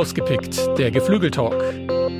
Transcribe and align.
Rausgepickt, 0.00 0.78
der 0.78 0.90
Geflügeltalk. 0.90 1.62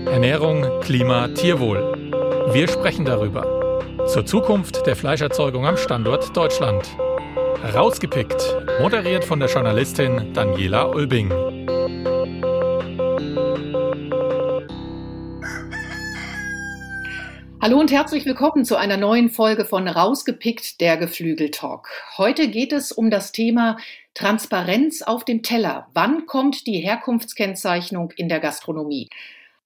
Ernährung, 0.04 0.66
Klima, 0.82 1.28
Tierwohl. 1.28 2.12
Wir 2.52 2.68
sprechen 2.68 3.06
darüber. 3.06 3.96
Zur 4.06 4.26
Zukunft 4.26 4.86
der 4.86 4.96
Fleischerzeugung 4.96 5.64
am 5.64 5.78
Standort 5.78 6.36
Deutschland. 6.36 6.84
Rausgepickt, 7.74 8.54
moderiert 8.82 9.24
von 9.24 9.40
der 9.40 9.48
Journalistin 9.48 10.34
Daniela 10.34 10.90
Ulbing. 10.90 11.30
Hallo 17.62 17.78
und 17.78 17.90
herzlich 17.90 18.26
willkommen 18.26 18.66
zu 18.66 18.76
einer 18.76 18.96
neuen 18.98 19.28
Folge 19.30 19.64
von 19.64 19.88
Rausgepickt 19.88 20.82
der 20.82 20.98
Geflügeltalk. 20.98 21.88
Heute 22.18 22.48
geht 22.48 22.72
es 22.72 22.92
um 22.92 23.10
das 23.10 23.32
Thema 23.32 23.78
Transparenz 24.14 25.02
auf 25.02 25.24
dem 25.24 25.42
Teller. 25.42 25.88
Wann 25.94 26.26
kommt 26.26 26.66
die 26.66 26.78
Herkunftskennzeichnung 26.80 28.12
in 28.16 28.28
der 28.28 28.40
Gastronomie? 28.40 29.08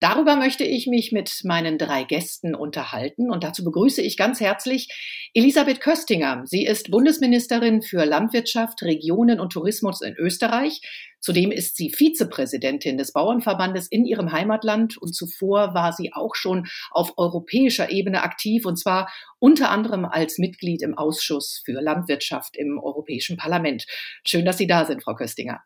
Darüber 0.01 0.37
möchte 0.37 0.65
ich 0.65 0.87
mich 0.87 1.13
mit 1.13 1.41
meinen 1.45 1.79
drei 1.79 2.05
Gästen 2.05 2.55
unterhalten 2.55 3.31
und 3.31 3.43
dazu 3.43 3.65
begrüße 3.65 4.03
ich 4.03 4.17
ganz 4.17 4.41
herzlich 4.41 4.89
Elisabeth 5.33 5.81
Köstinger. 5.81 6.43
Sie 6.45 6.67
ist 6.67 6.91
Bundesministerin 6.91 7.81
für 7.81 8.05
Landwirtschaft, 8.05 8.83
Regionen 8.83 9.41
und 9.41 9.53
Tourismus 9.53 10.03
in 10.03 10.15
Österreich. 10.17 10.81
Zudem 11.21 11.51
ist 11.53 11.77
sie 11.77 11.91
Vizepräsidentin 11.91 12.99
des 12.99 13.13
Bauernverbandes 13.13 13.87
in 13.89 14.05
ihrem 14.05 14.31
Heimatland 14.31 14.99
und 14.99 15.15
zuvor 15.15 15.73
war 15.73 15.93
sie 15.93 16.13
auch 16.13 16.35
schon 16.35 16.67
auf 16.91 17.15
europäischer 17.17 17.91
Ebene 17.91 18.23
aktiv 18.23 18.67
und 18.67 18.77
zwar 18.77 19.11
unter 19.39 19.71
anderem 19.71 20.05
als 20.05 20.39
Mitglied 20.39 20.83
im 20.83 20.99
Ausschuss 20.99 21.63
für 21.65 21.81
Landwirtschaft 21.81 22.57
im 22.57 22.79
Europäischen 22.79 23.39
Parlament. 23.39 23.87
Schön, 24.27 24.45
dass 24.45 24.59
Sie 24.59 24.67
da 24.67 24.85
sind, 24.85 25.03
Frau 25.03 25.15
Köstinger. 25.15 25.63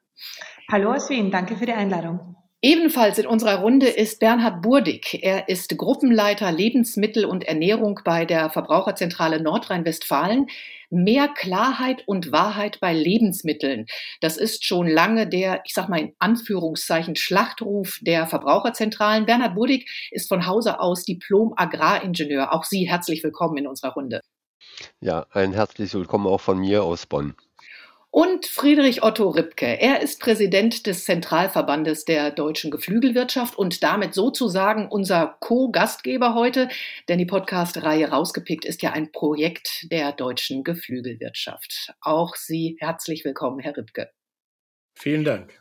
Hallo 0.70 0.92
aus 0.92 1.10
Wien, 1.10 1.31
danke 1.31 1.56
für 1.56 1.66
die 1.66 1.72
Einladung. 1.72 2.36
Ebenfalls 2.61 3.19
in 3.19 3.27
unserer 3.28 3.61
Runde 3.61 3.87
ist 3.87 4.19
Bernhard 4.19 4.62
Burdig. 4.62 5.20
Er 5.23 5.48
ist 5.48 5.78
Gruppenleiter 5.78 6.51
Lebensmittel 6.51 7.25
und 7.25 7.45
Ernährung 7.45 8.00
bei 8.05 8.25
der 8.25 8.50
Verbraucherzentrale 8.50 9.41
Nordrhein-Westfalen. 9.41 10.48
Mehr 10.91 11.28
Klarheit 11.28 12.03
und 12.06 12.33
Wahrheit 12.33 12.81
bei 12.81 12.92
Lebensmitteln. 12.92 13.87
Das 14.20 14.37
ist 14.37 14.65
schon 14.65 14.89
lange 14.89 15.28
der, 15.28 15.61
ich 15.67 15.75
sag 15.75 15.89
mal 15.89 16.00
in 16.00 16.17
Anführungszeichen, 16.19 17.15
Schlachtruf 17.15 18.00
der 18.00 18.27
Verbraucherzentralen. 18.27 19.25
Bernhard 19.25 19.55
Burdig 19.55 19.89
ist 20.11 20.27
von 20.27 20.45
Hause 20.45 20.81
aus 20.81 21.05
Diplom-Agraringenieur. 21.05 22.53
Auch 22.53 22.65
Sie 22.65 22.89
herzlich 22.89 23.22
willkommen 23.22 23.56
in 23.59 23.69
unserer 23.69 23.93
Runde. 23.93 24.20
Ja, 25.00 25.27
ein 25.31 25.53
herzliches 25.53 25.95
Willkommen 25.95 26.27
auch 26.27 26.41
von 26.41 26.59
mir 26.59 26.83
aus 26.83 27.06
Bonn 27.06 27.37
und 28.11 28.47
Friedrich 28.47 29.03
Otto 29.03 29.28
Ripke. 29.28 29.81
Er 29.81 30.01
ist 30.01 30.20
Präsident 30.20 30.87
des 30.87 31.05
Zentralverbandes 31.05 32.05
der 32.05 32.31
deutschen 32.31 32.70
Geflügelwirtschaft 32.70 33.56
und 33.56 33.83
damit 33.83 34.15
sozusagen 34.15 34.89
unser 34.89 35.37
Co-Gastgeber 35.41 36.34
heute, 36.34 36.69
denn 37.09 37.19
die 37.19 37.27
Podcast-Reihe 37.27 38.09
Rausgepickt 38.11 38.65
ist 38.65 38.83
ja 38.83 38.92
ein 38.92 39.12
Projekt 39.12 39.87
der 39.91 40.12
deutschen 40.12 40.65
Geflügelwirtschaft. 40.65 41.92
Auch 42.00 42.34
Sie 42.34 42.77
herzlich 42.81 43.25
willkommen, 43.25 43.61
Herr 43.61 43.77
Ripke. 43.77 44.11
Vielen 44.95 45.25
Dank. 45.25 45.61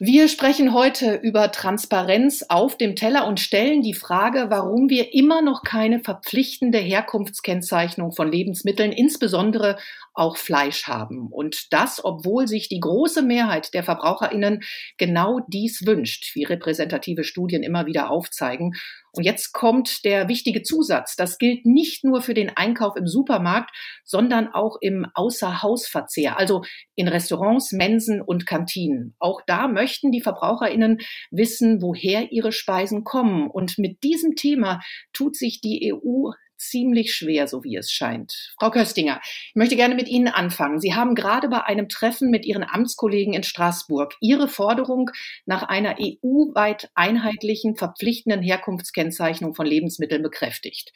Wir 0.00 0.26
sprechen 0.26 0.74
heute 0.74 1.14
über 1.22 1.52
Transparenz 1.52 2.44
auf 2.48 2.76
dem 2.76 2.96
Teller 2.96 3.28
und 3.28 3.38
stellen 3.38 3.80
die 3.80 3.94
Frage, 3.94 4.46
warum 4.48 4.90
wir 4.90 5.14
immer 5.14 5.40
noch 5.40 5.62
keine 5.62 6.00
verpflichtende 6.00 6.78
Herkunftskennzeichnung 6.78 8.10
von 8.10 8.28
Lebensmitteln, 8.28 8.90
insbesondere 8.90 9.76
auch 10.12 10.36
Fleisch 10.36 10.88
haben. 10.88 11.28
Und 11.30 11.72
das, 11.72 12.04
obwohl 12.04 12.48
sich 12.48 12.68
die 12.68 12.80
große 12.80 13.22
Mehrheit 13.22 13.72
der 13.72 13.84
Verbraucherinnen 13.84 14.64
genau 14.96 15.38
dies 15.46 15.86
wünscht, 15.86 16.34
wie 16.34 16.42
repräsentative 16.42 17.22
Studien 17.22 17.62
immer 17.62 17.86
wieder 17.86 18.10
aufzeigen. 18.10 18.74
Und 19.16 19.24
jetzt 19.24 19.52
kommt 19.52 20.04
der 20.04 20.28
wichtige 20.28 20.62
Zusatz. 20.62 21.16
Das 21.16 21.38
gilt 21.38 21.64
nicht 21.64 22.04
nur 22.04 22.20
für 22.20 22.34
den 22.34 22.50
Einkauf 22.56 22.96
im 22.96 23.06
Supermarkt, 23.06 23.70
sondern 24.04 24.48
auch 24.48 24.76
im 24.80 25.06
Außerhausverzehr, 25.14 26.38
also 26.38 26.62
in 26.96 27.08
Restaurants, 27.08 27.72
Mensen 27.72 28.20
und 28.20 28.46
Kantinen. 28.46 29.14
Auch 29.18 29.40
da 29.46 29.68
möchten 29.68 30.10
die 30.10 30.20
Verbraucherinnen 30.20 30.98
wissen, 31.30 31.80
woher 31.80 32.32
ihre 32.32 32.52
Speisen 32.52 33.04
kommen. 33.04 33.48
Und 33.50 33.78
mit 33.78 34.02
diesem 34.02 34.34
Thema 34.34 34.80
tut 35.12 35.36
sich 35.36 35.60
die 35.60 35.92
EU 35.92 36.30
ziemlich 36.70 37.14
schwer, 37.14 37.48
so 37.48 37.64
wie 37.64 37.76
es 37.76 37.90
scheint. 37.90 38.54
Frau 38.58 38.70
Köstinger, 38.70 39.20
ich 39.24 39.54
möchte 39.54 39.76
gerne 39.76 39.94
mit 39.94 40.08
Ihnen 40.08 40.28
anfangen. 40.28 40.80
Sie 40.80 40.94
haben 40.94 41.14
gerade 41.14 41.48
bei 41.48 41.62
einem 41.62 41.88
Treffen 41.88 42.30
mit 42.30 42.44
Ihren 42.44 42.64
Amtskollegen 42.64 43.34
in 43.34 43.42
Straßburg 43.42 44.14
Ihre 44.20 44.48
Forderung 44.48 45.10
nach 45.46 45.62
einer 45.62 45.96
EU-weit 46.00 46.90
einheitlichen, 46.94 47.76
verpflichtenden 47.76 48.42
Herkunftskennzeichnung 48.42 49.54
von 49.54 49.66
Lebensmitteln 49.66 50.22
bekräftigt. 50.22 50.92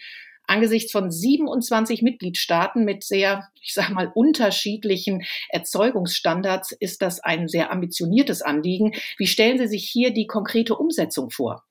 Angesichts 0.49 0.93
von 0.93 1.11
27 1.11 2.01
Mitgliedstaaten 2.01 2.85
mit 2.85 3.05
sehr, 3.05 3.49
ich 3.61 3.75
sage 3.75 3.93
mal, 3.93 4.11
unterschiedlichen 4.15 5.23
Erzeugungsstandards 5.51 6.73
ist 6.73 7.03
das 7.03 7.21
ein 7.21 7.49
sehr 7.49 7.71
ambitioniertes 7.71 8.41
Anliegen. 8.41 8.93
Wie 9.19 9.27
stellen 9.27 9.59
Sie 9.59 9.67
sich 9.67 9.89
hier 9.89 10.11
die 10.11 10.27
konkrete 10.27 10.75
Umsetzung 10.75 11.29
vor? 11.31 11.68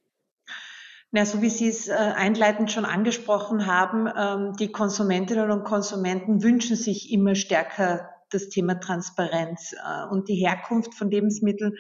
Na, 1.11 1.25
so 1.25 1.41
wie 1.41 1.49
Sie 1.49 1.69
es 1.69 1.87
äh, 1.87 1.93
einleitend 1.93 2.71
schon 2.71 2.83
angesprochen 2.83 3.65
haben, 3.65 4.07
ähm, 4.15 4.53
die 4.59 4.71
Konsumentinnen 4.71 5.51
und 5.51 5.63
Konsumenten 5.63 6.43
wünschen 6.43 6.75
sich 6.75 7.11
immer 7.11 7.35
stärker 7.35 8.09
das 8.29 8.49
Thema 8.49 8.79
Transparenz 8.79 9.73
äh, 9.73 10.05
und 10.09 10.27
die 10.27 10.35
Herkunft 10.35 10.93
von 10.95 11.09
Lebensmitteln 11.09 11.73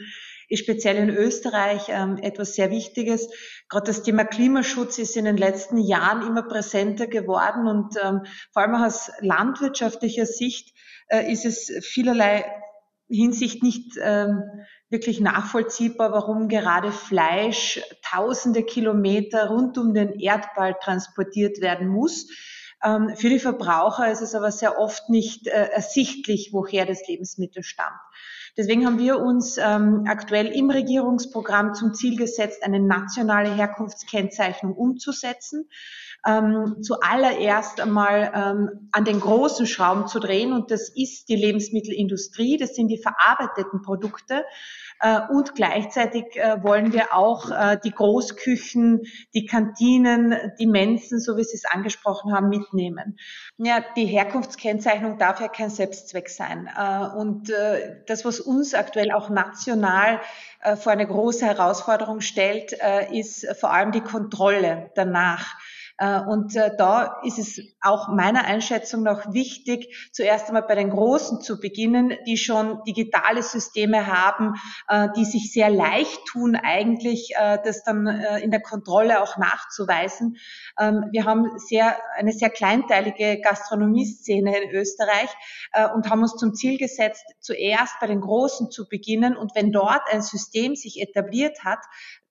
ist 0.49 0.59
speziell 0.63 0.95
in 0.95 1.09
Österreich 1.09 1.87
ähm, 1.89 2.17
etwas 2.21 2.55
sehr 2.55 2.71
Wichtiges. 2.71 3.27
Gerade 3.67 3.87
das 3.87 4.03
Thema 4.03 4.23
Klimaschutz 4.23 4.97
ist 4.97 5.17
in 5.17 5.25
den 5.25 5.35
letzten 5.35 5.77
Jahren 5.77 6.25
immer 6.25 6.43
präsenter 6.43 7.07
geworden 7.07 7.67
und 7.67 7.95
ähm, 8.01 8.21
vor 8.53 8.61
allem 8.61 8.75
aus 8.75 9.11
landwirtschaftlicher 9.19 10.25
Sicht 10.25 10.73
äh, 11.09 11.29
ist 11.29 11.45
es 11.45 11.69
vielerlei 11.85 12.45
Hinsicht 13.09 13.63
nicht 13.63 13.97
wirklich 14.89 15.19
nachvollziehbar, 15.19 16.11
warum 16.11 16.47
gerade 16.47 16.91
Fleisch 16.91 17.81
tausende 18.09 18.63
Kilometer 18.63 19.49
rund 19.49 19.77
um 19.77 19.93
den 19.93 20.19
Erdball 20.19 20.75
transportiert 20.81 21.61
werden 21.61 21.87
muss. 21.87 22.27
Ähm, 22.83 23.15
für 23.15 23.29
die 23.29 23.39
Verbraucher 23.39 24.11
ist 24.11 24.21
es 24.21 24.35
aber 24.35 24.51
sehr 24.51 24.79
oft 24.79 25.09
nicht 25.09 25.47
äh, 25.47 25.69
ersichtlich, 25.69 26.49
woher 26.53 26.85
das 26.85 27.07
Lebensmittel 27.07 27.63
stammt. 27.63 27.99
Deswegen 28.55 28.87
haben 28.87 28.97
wir 28.97 29.19
uns 29.19 29.57
ähm, 29.57 30.05
aktuell 30.07 30.47
im 30.47 30.71
Regierungsprogramm 30.71 31.75
zum 31.75 31.93
Ziel 31.93 32.17
gesetzt, 32.17 32.63
eine 32.63 32.79
nationale 32.79 33.53
Herkunftskennzeichnung 33.53 34.73
umzusetzen. 34.73 35.69
Ähm, 36.25 36.77
zuallererst 36.81 37.79
einmal 37.79 38.31
ähm, 38.33 38.89
an 38.91 39.05
den 39.05 39.19
großen 39.19 39.65
Schrauben 39.65 40.07
zu 40.07 40.19
drehen 40.19 40.51
und 40.51 40.71
das 40.71 40.89
ist 40.89 41.29
die 41.29 41.35
Lebensmittelindustrie, 41.35 42.57
das 42.57 42.75
sind 42.75 42.89
die 42.89 43.01
verarbeiteten 43.01 43.81
Produkte. 43.81 44.43
Äh, 44.99 45.19
und 45.29 45.53
gleichzeitig 45.55 46.35
äh, 46.35 46.63
wollen 46.63 46.91
wir 46.91 47.13
auch 47.13 47.51
äh, 47.51 47.77
die 47.83 47.91
Großküchen, 47.91 49.03
die 49.33 49.45
Kantinen, 49.45 50.35
die 50.59 50.65
Mensen, 50.65 51.19
so 51.19 51.37
wie 51.37 51.43
Sie 51.43 51.55
es 51.55 51.65
angesprochen 51.65 52.33
haben, 52.33 52.49
mitnehmen. 52.49 53.17
Ja, 53.57 53.83
die 53.95 54.05
Herkunftskennzeichnung 54.05 55.17
darf 55.17 55.39
ja 55.39 55.47
kein 55.47 55.69
Selbstzweck 55.69 56.29
sein. 56.29 56.69
Und 57.17 57.51
das, 58.07 58.25
was 58.25 58.39
uns 58.39 58.73
aktuell 58.73 59.11
auch 59.11 59.29
national 59.29 60.21
vor 60.75 60.91
eine 60.91 61.07
große 61.07 61.45
Herausforderung 61.45 62.21
stellt, 62.21 62.73
ist 63.11 63.47
vor 63.59 63.71
allem 63.71 63.91
die 63.91 64.01
Kontrolle 64.01 64.91
danach. 64.95 65.55
Äh, 65.97 66.21
und 66.21 66.55
äh, 66.55 66.71
da 66.77 67.19
ist 67.23 67.39
es 67.39 67.59
auch 67.81 68.07
meiner 68.09 68.45
Einschätzung 68.45 69.03
nach 69.03 69.33
wichtig, 69.33 70.09
zuerst 70.11 70.47
einmal 70.47 70.63
bei 70.63 70.75
den 70.75 70.89
Großen 70.89 71.41
zu 71.41 71.59
beginnen, 71.59 72.13
die 72.25 72.37
schon 72.37 72.83
digitale 72.83 73.41
Systeme 73.41 74.07
haben, 74.07 74.53
äh, 74.87 75.09
die 75.15 75.25
sich 75.25 75.51
sehr 75.51 75.69
leicht 75.69 76.25
tun, 76.25 76.55
eigentlich 76.55 77.33
das 77.37 77.83
dann 77.83 78.07
in 78.07 78.51
der 78.51 78.61
Kontrolle 78.61 79.21
auch 79.21 79.37
nachzuweisen. 79.37 80.37
Ähm, 80.79 81.05
wir 81.11 81.25
haben 81.25 81.57
sehr, 81.57 81.97
eine 82.15 82.31
sehr 82.31 82.49
kleinteilige 82.49 83.41
Gastronomieszene 83.41 84.57
in 84.57 84.71
Österreich 84.71 85.29
und 85.93 86.09
haben 86.09 86.21
uns 86.21 86.35
zum 86.35 86.53
Ziel 86.53 86.77
gesetzt, 86.77 87.25
zuerst 87.39 87.99
bei 87.99 88.07
den 88.07 88.21
Großen 88.21 88.71
zu 88.71 88.87
beginnen. 88.87 89.35
Und 89.35 89.55
wenn 89.55 89.71
dort 89.71 90.01
ein 90.11 90.21
System 90.21 90.75
sich 90.75 91.01
etabliert 91.01 91.63
hat, 91.63 91.79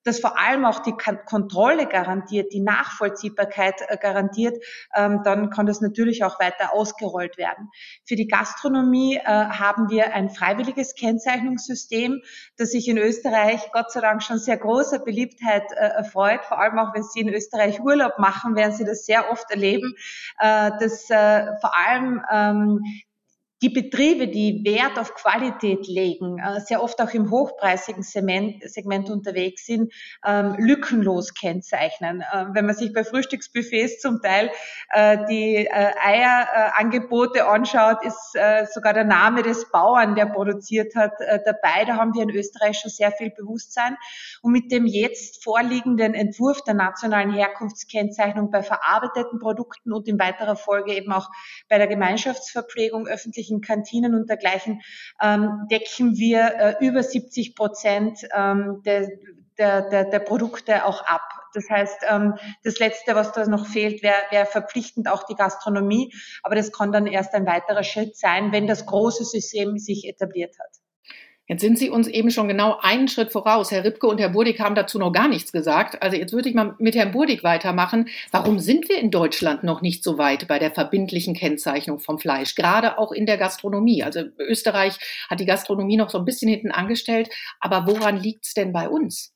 das 0.07 0.21
vor 0.21 0.39
allem 0.39 0.65
auch 0.65 0.79
die 0.81 0.95
Kontrolle 1.27 1.87
garantiert, 1.87 2.53
die 2.53 2.61
Nachvollziehbarkeit 2.61 3.83
äh, 3.89 3.97
garantiert, 3.97 4.57
ähm, 4.95 5.23
dann 5.25 5.51
kann 5.51 5.67
das 5.67 5.81
natürlich 5.81 6.23
auch 6.25 6.39
weiter 6.39 6.73
ausgerollt 6.73 7.37
werden. 7.37 7.71
Für 8.05 8.15
die 8.15 8.29
Gastronomie 8.29 9.17
äh, 9.17 9.25
haben 9.25 9.91
wir 9.91 10.15
ein 10.15 10.31
freiwilliges 10.31 10.95
Kennzeichnungssystem, 10.95 12.23
das 12.57 12.71
sich 12.71 12.89
in 12.89 12.99
Österreich 12.99 13.73
Gott 13.73 13.91
sei 13.91 14.01
Dank 14.01 14.23
schon 14.23 14.39
sehr 14.39 14.57
großer 14.57 15.01
Beliebtheit 15.01 15.73
äh, 15.73 15.75
erfreut. 15.75 16.45
Vor 16.45 16.61
allem 16.61 16.79
auch, 16.79 16.95
wenn 16.95 17.03
Sie 17.03 17.21
in 17.21 17.29
Österreich 17.29 17.81
Urlaub 17.81 18.19
machen, 18.19 18.55
werden 18.55 18.73
Sie 18.73 18.85
das 18.85 19.05
sehr 19.07 19.31
oft 19.31 19.51
erleben, 19.51 19.95
dass 20.39 21.07
vor 21.07 21.77
allem 21.77 22.23
ähm, 22.31 22.81
die 23.63 23.71
Betriebe, 23.71 24.29
die 24.29 24.63
Wert 24.65 24.99
auf 24.99 25.15
Qualität 25.15 25.87
legen, 25.87 26.39
äh, 26.39 26.61
sehr 26.61 26.83
oft 26.83 27.01
auch 27.01 27.15
im 27.15 27.31
hochpreisigen 27.31 28.03
Segment, 28.03 29.09
unterwegs 29.09 29.65
sind, 29.65 29.95
ähm, 30.27 30.57
lückenlos 30.59 31.33
kennzeichnen. 31.33 32.21
Äh, 32.21 32.47
wenn 32.53 32.67
man 32.67 32.75
sich 32.75 32.93
bei 32.93 33.03
Frühstücksbuffets 33.03 34.01
zum 34.01 34.21
Teil 34.21 34.51
äh, 34.93 35.19
die 35.29 35.71
Eierangebote 35.71 37.47
anschaut, 37.47 38.05
ist 38.05 38.37
sogar 38.73 38.93
der 38.93 39.05
Name 39.05 39.43
des 39.43 39.71
Bauern, 39.71 40.15
der 40.15 40.27
produziert 40.27 40.95
hat, 40.95 41.13
dabei. 41.45 41.85
Da 41.87 41.97
haben 41.97 42.15
wir 42.15 42.23
in 42.23 42.31
Österreich 42.31 42.79
schon 42.79 42.91
sehr 42.91 43.13
viel 43.13 43.31
Bewusstsein. 43.31 43.97
Und 44.43 44.53
mit 44.53 44.71
dem 44.71 44.87
jetzt 44.87 45.43
vorliegenden 45.43 46.15
Entwurf 46.15 46.63
der 46.65 46.75
nationalen 46.75 47.33
Herkunftskennzeichnung 47.33 48.51
bei 48.51 48.63
verarbeiteten 48.63 49.39
Produkten 49.39 49.93
und 49.93 50.09
in 50.09 50.19
weiterer 50.19 50.57
Folge 50.57 50.95
eben 50.95 51.13
auch 51.13 51.29
bei 51.69 51.79
der 51.79 51.87
Gemeinschaftsverpflegung 51.87 53.07
öffentlich 53.07 53.51
öffentlichen 53.57 53.61
Kantinen 53.61 54.15
und 54.15 54.29
dergleichen 54.29 54.83
ähm, 55.23 55.67
decken 55.71 56.17
wir 56.17 56.55
äh, 56.81 56.87
über 56.87 57.03
70 57.03 57.55
Prozent 57.55 58.27
ähm, 58.35 58.83
der, 58.85 59.09
der, 59.59 59.89
der, 59.89 60.05
der 60.05 60.19
Produkte 60.21 60.85
auch 60.85 61.03
ab. 61.05 61.23
Das 61.55 61.69
heißt, 61.71 61.99
ähm, 62.11 62.35
das 62.65 62.79
Letzte, 62.79 63.15
was 63.15 63.33
da 63.33 63.47
noch 63.47 63.67
fehlt, 63.67 64.03
wäre 64.03 64.17
wär 64.31 64.47
verpflichtend 64.47 65.09
auch 65.09 65.25
die 65.25 65.35
Gastronomie. 65.35 66.13
Aber 66.43 66.55
das 66.55 66.73
kann 66.73 66.93
dann 66.93 67.07
erst 67.07 67.35
ein 67.35 67.47
weiterer 67.47 67.83
Schritt 67.83 68.17
sein, 68.17 68.53
wenn 68.53 68.67
das 68.67 68.85
große 68.85 69.25
System 69.25 69.79
sich 69.79 70.07
etabliert 70.07 70.57
hat. 70.59 70.86
Jetzt 71.49 71.61
sind 71.61 71.79
Sie 71.79 71.91
uns 71.91 72.09
eben 72.09 72.33
schon 72.33 72.49
genau 72.49 72.77
einen 72.81 73.07
Schritt 73.07 73.31
voraus. 73.31 73.71
Herr 73.71 73.85
Ripke 73.85 74.09
und 74.09 74.19
Herr 74.19 74.31
Burdig 74.31 74.61
haben 74.61 74.75
dazu 74.75 74.99
noch 74.99 75.13
gar 75.13 75.29
nichts 75.29 75.53
gesagt. 75.53 76.03
Also 76.03 76.17
jetzt 76.17 76.33
würde 76.33 76.49
ich 76.49 76.57
mal 76.57 76.75
mit 76.79 76.97
Herrn 76.97 77.13
Burdig 77.13 77.45
weitermachen. 77.45 78.09
Warum 78.33 78.59
sind 78.59 78.89
wir 78.89 78.99
in 78.99 79.13
Deutschland 79.13 79.63
noch 79.63 79.81
nicht 79.81 80.03
so 80.03 80.19
weit 80.19 80.49
bei 80.49 80.59
der 80.59 80.73
verbindlichen 80.73 81.35
Kennzeichnung 81.35 82.01
vom 82.01 82.19
Fleisch? 82.19 82.57
Gerade 82.57 82.99
auch 82.99 83.13
in 83.13 83.27
der 83.27 83.39
Gastronomie. 83.39 84.03
Also 84.03 84.23
Österreich 84.39 84.99
hat 85.31 85.39
die 85.39 85.47
Gastronomie 85.47 85.97
noch 85.97 86.11
so 86.11 86.19
ein 86.19 86.25
bisschen 86.25 86.49
hinten 86.49 86.73
angestellt. 86.73 87.29
Aber 87.61 87.87
woran 87.87 88.17
liegt 88.17 88.47
es 88.47 88.55
denn 88.55 88.73
bei 88.73 88.89
uns? 88.89 89.36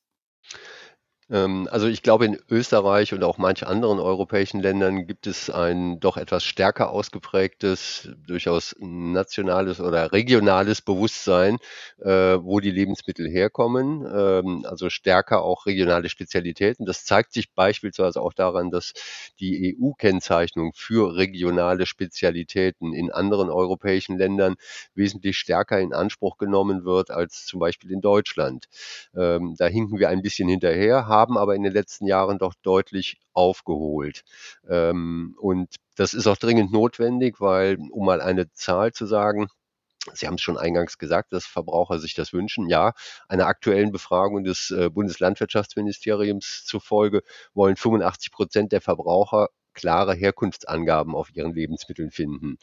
Ähm, 1.31 1.67
also 1.71 1.87
ich 1.87 2.03
glaube, 2.03 2.25
in 2.25 2.37
Österreich 2.49 3.13
und 3.13 3.23
auch 3.23 3.37
manch 3.37 3.65
anderen 3.65 3.99
europäischen 3.99 4.59
Ländern 4.59 5.07
gibt 5.07 5.27
es 5.27 5.49
ein 5.49 5.99
doch 5.99 6.17
etwas 6.17 6.43
stärker 6.43 6.91
ausgeprägtes, 6.91 8.09
durchaus 8.27 8.75
nationales 8.79 9.79
oder 9.79 10.11
regionales 10.11 10.81
Bewusstsein, 10.81 11.57
äh, 11.99 12.09
wo 12.41 12.59
die 12.59 12.71
Lebensmittel 12.71 13.29
herkommen. 13.29 14.05
Ähm, 14.13 14.65
also 14.67 14.89
stärker 14.89 15.41
auch 15.43 15.65
regionale 15.65 16.09
Spezialitäten. 16.09 16.85
Das 16.85 17.05
zeigt 17.05 17.31
sich 17.33 17.53
beispielsweise 17.53 18.21
auch 18.21 18.33
daran, 18.33 18.69
dass 18.69 18.93
die 19.39 19.77
EU-Kennzeichnung 19.79 20.73
für 20.75 21.15
regionale 21.15 21.85
Spezialitäten 21.85 22.93
in 22.93 23.11
anderen 23.11 23.49
europäischen 23.49 24.17
Ländern 24.17 24.55
wesentlich 24.95 25.37
stärker 25.37 25.79
in 25.79 25.93
Anspruch 25.93 26.37
genommen 26.37 26.83
wird 26.83 27.09
als 27.11 27.45
zum 27.45 27.59
Beispiel 27.59 27.91
in 27.91 28.01
Deutschland. 28.01 28.65
Ähm, 29.15 29.55
da 29.57 29.67
hinken 29.67 29.99
wir 29.99 30.09
ein 30.09 30.21
bisschen 30.21 30.49
hinterher, 30.49 31.07
haben 31.07 31.20
haben 31.21 31.37
aber 31.37 31.55
in 31.55 31.63
den 31.63 31.73
letzten 31.73 32.07
Jahren 32.07 32.39
doch 32.39 32.53
deutlich 32.63 33.19
aufgeholt. 33.33 34.23
Ähm, 34.67 35.35
und 35.39 35.75
das 35.95 36.13
ist 36.13 36.27
auch 36.27 36.37
dringend 36.37 36.71
notwendig, 36.71 37.39
weil, 37.39 37.77
um 37.91 38.05
mal 38.05 38.21
eine 38.21 38.51
Zahl 38.53 38.91
zu 38.91 39.05
sagen, 39.05 39.47
Sie 40.13 40.25
haben 40.25 40.35
es 40.35 40.41
schon 40.41 40.57
eingangs 40.57 40.97
gesagt, 40.97 41.31
dass 41.31 41.45
Verbraucher 41.45 41.99
sich 41.99 42.15
das 42.15 42.33
wünschen. 42.33 42.67
Ja, 42.67 42.93
einer 43.27 43.45
aktuellen 43.45 43.91
Befragung 43.91 44.43
des 44.43 44.71
äh, 44.71 44.89
Bundeslandwirtschaftsministeriums 44.89 46.63
zufolge 46.65 47.21
wollen 47.53 47.75
85 47.75 48.31
Prozent 48.31 48.71
der 48.71 48.81
Verbraucher 48.81 49.49
klare 49.73 50.13
Herkunftsangaben 50.13 51.15
auf 51.15 51.33
ihren 51.35 51.53
Lebensmitteln 51.53 52.11
finden. 52.11 52.57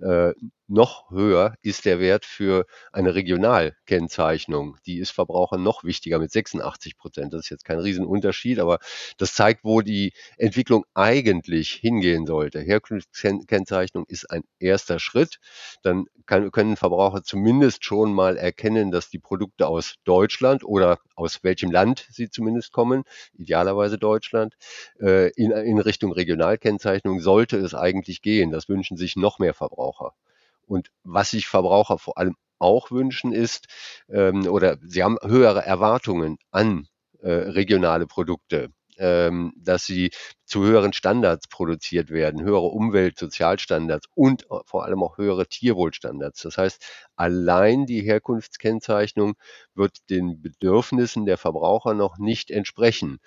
Äh, 0.00 0.32
noch 0.68 1.10
höher 1.10 1.54
ist 1.60 1.84
der 1.84 2.00
Wert 2.00 2.24
für 2.24 2.64
eine 2.92 3.14
Regionalkennzeichnung. 3.14 4.78
Die 4.86 4.98
ist 4.98 5.10
Verbrauchern 5.10 5.62
noch 5.62 5.84
wichtiger 5.84 6.18
mit 6.18 6.32
86 6.32 6.96
Prozent. 6.96 7.34
Das 7.34 7.42
ist 7.42 7.50
jetzt 7.50 7.64
kein 7.64 7.78
Riesenunterschied, 7.78 8.58
aber 8.58 8.78
das 9.18 9.34
zeigt, 9.34 9.64
wo 9.64 9.82
die 9.82 10.14
Entwicklung 10.38 10.86
eigentlich 10.94 11.72
hingehen 11.72 12.26
sollte. 12.26 12.60
Herkunftskennzeichnung 12.60 14.06
ist 14.08 14.30
ein 14.30 14.44
erster 14.58 14.98
Schritt. 14.98 15.40
Dann 15.82 16.06
kann, 16.24 16.50
können 16.50 16.76
Verbraucher 16.76 17.22
zumindest 17.22 17.84
schon 17.84 18.14
mal 18.14 18.38
erkennen, 18.38 18.90
dass 18.90 19.10
die 19.10 19.18
Produkte 19.18 19.66
aus 19.66 19.96
Deutschland 20.04 20.64
oder 20.64 20.98
aus 21.16 21.42
welchem 21.42 21.70
Land 21.70 22.06
sie 22.10 22.30
zumindest 22.30 22.72
kommen, 22.72 23.04
idealerweise 23.34 23.98
Deutschland, 23.98 24.54
äh, 25.00 25.30
in, 25.32 25.50
in 25.50 25.78
Richtung 25.78 26.12
Regionalkennzeichnung 26.52 27.20
sollte 27.20 27.56
es 27.58 27.74
eigentlich 27.74 28.22
gehen. 28.22 28.50
Das 28.50 28.68
wünschen 28.68 28.96
sich 28.96 29.16
noch 29.16 29.38
mehr 29.38 29.54
Verbraucher. 29.54 30.12
Und 30.66 30.90
was 31.02 31.30
sich 31.30 31.46
Verbraucher 31.46 31.98
vor 31.98 32.18
allem 32.18 32.36
auch 32.58 32.90
wünschen 32.90 33.32
ist, 33.32 33.66
ähm, 34.08 34.46
oder 34.46 34.78
sie 34.82 35.02
haben 35.02 35.18
höhere 35.22 35.64
Erwartungen 35.64 36.38
an 36.50 36.86
äh, 37.20 37.30
regionale 37.30 38.06
Produkte, 38.06 38.68
ähm, 38.98 39.52
dass 39.56 39.84
sie 39.84 40.10
zu 40.44 40.62
höheren 40.62 40.92
Standards 40.92 41.48
produziert 41.48 42.10
werden, 42.10 42.44
höhere 42.44 42.66
Umwelt-, 42.66 43.18
Sozialstandards 43.18 44.06
und 44.14 44.46
vor 44.66 44.84
allem 44.84 45.02
auch 45.02 45.18
höhere 45.18 45.46
Tierwohlstandards. 45.46 46.42
Das 46.42 46.56
heißt, 46.56 46.84
allein 47.16 47.86
die 47.86 48.02
Herkunftskennzeichnung 48.02 49.34
wird 49.74 49.98
den 50.10 50.40
Bedürfnissen 50.40 51.24
der 51.26 51.38
Verbraucher 51.38 51.94
noch 51.94 52.18
nicht 52.18 52.50
entsprechen. 52.50 53.18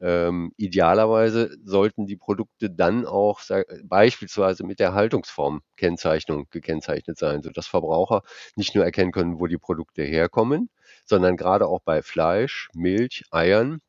Ähm, 0.00 0.52
idealerweise 0.56 1.56
sollten 1.64 2.06
die 2.06 2.16
Produkte 2.16 2.70
dann 2.70 3.06
auch 3.06 3.40
beispielsweise 3.84 4.64
mit 4.64 4.80
der 4.80 4.94
Haltungsformkennzeichnung 4.94 6.46
gekennzeichnet 6.50 7.18
sein, 7.18 7.42
sodass 7.42 7.66
Verbraucher 7.66 8.22
nicht 8.56 8.74
nur 8.74 8.84
erkennen 8.84 9.12
können, 9.12 9.38
wo 9.40 9.46
die 9.46 9.58
Produkte 9.58 10.02
herkommen, 10.02 10.70
sondern 11.04 11.36
gerade 11.36 11.66
auch 11.66 11.80
bei 11.82 12.02
Fleisch, 12.02 12.68
Milch, 12.74 13.24
Eiern, 13.30 13.80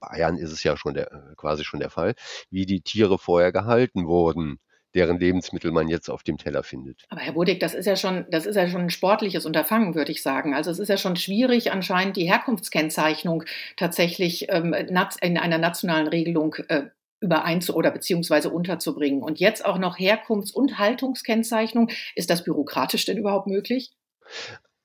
bei 0.00 0.08
Eiern 0.12 0.36
ist 0.38 0.52
es 0.52 0.62
ja 0.64 0.76
schon 0.76 0.94
der, 0.94 1.12
äh, 1.12 1.34
quasi 1.36 1.64
schon 1.64 1.80
der 1.80 1.90
Fall, 1.90 2.14
wie 2.50 2.66
die 2.66 2.80
Tiere 2.82 3.18
vorher 3.18 3.52
gehalten 3.52 4.06
wurden 4.06 4.60
deren 4.94 5.18
Lebensmittel 5.18 5.70
man 5.72 5.88
jetzt 5.88 6.08
auf 6.08 6.22
dem 6.22 6.38
Teller 6.38 6.62
findet. 6.62 7.04
Aber 7.08 7.20
Herr 7.20 7.32
Bodig, 7.32 7.60
das 7.60 7.74
ist 7.74 7.86
ja 7.86 7.96
schon, 7.96 8.26
das 8.30 8.46
ist 8.46 8.56
ja 8.56 8.68
schon 8.68 8.82
ein 8.82 8.90
sportliches 8.90 9.46
Unterfangen, 9.46 9.94
würde 9.94 10.12
ich 10.12 10.22
sagen. 10.22 10.54
Also 10.54 10.70
es 10.70 10.78
ist 10.78 10.88
ja 10.88 10.96
schon 10.96 11.16
schwierig, 11.16 11.72
anscheinend 11.72 12.16
die 12.16 12.28
Herkunftskennzeichnung 12.28 13.44
tatsächlich 13.76 14.46
ähm, 14.50 14.74
in 14.74 15.38
einer 15.38 15.58
nationalen 15.58 16.08
Regelung 16.08 16.56
äh, 16.68 16.84
übereinzu 17.20 17.74
oder 17.74 17.90
beziehungsweise 17.90 18.50
unterzubringen. 18.50 19.22
Und 19.22 19.38
jetzt 19.38 19.64
auch 19.64 19.78
noch 19.78 19.98
Herkunfts- 19.98 20.52
und 20.52 20.78
Haltungskennzeichnung. 20.78 21.90
Ist 22.14 22.30
das 22.30 22.44
bürokratisch 22.44 23.04
denn 23.04 23.18
überhaupt 23.18 23.46
möglich? 23.46 23.92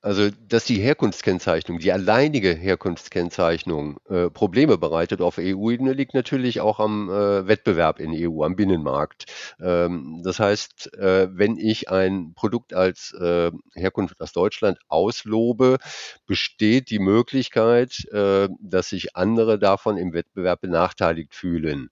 Also, 0.05 0.29
dass 0.47 0.65
die 0.65 0.79
Herkunftskennzeichnung, 0.79 1.79
die 1.79 1.91
alleinige 1.91 2.53
Herkunftskennzeichnung 2.53 3.97
äh, 4.07 4.29
Probleme 4.29 4.77
bereitet 4.77 5.19
auf 5.19 5.39
EU-Ebene, 5.39 5.93
liegt 5.93 6.13
natürlich 6.13 6.61
auch 6.61 6.79
am 6.79 7.09
äh, 7.09 7.47
Wettbewerb 7.47 7.99
in 7.99 8.11
EU, 8.13 8.43
am 8.43 8.55
Binnenmarkt. 8.55 9.25
Ähm, 9.59 10.21
das 10.23 10.39
heißt, 10.39 10.93
äh, 10.93 11.29
wenn 11.31 11.57
ich 11.57 11.89
ein 11.89 12.33
Produkt 12.35 12.75
als 12.75 13.13
äh, 13.19 13.49
Herkunft 13.73 14.21
aus 14.21 14.31
Deutschland 14.31 14.77
auslobe, 14.89 15.79
besteht 16.27 16.91
die 16.91 16.99
Möglichkeit, 16.99 18.05
äh, 18.11 18.47
dass 18.59 18.89
sich 18.89 19.15
andere 19.15 19.57
davon 19.57 19.97
im 19.97 20.13
Wettbewerb 20.13 20.61
benachteiligt 20.61 21.33
fühlen. 21.33 21.89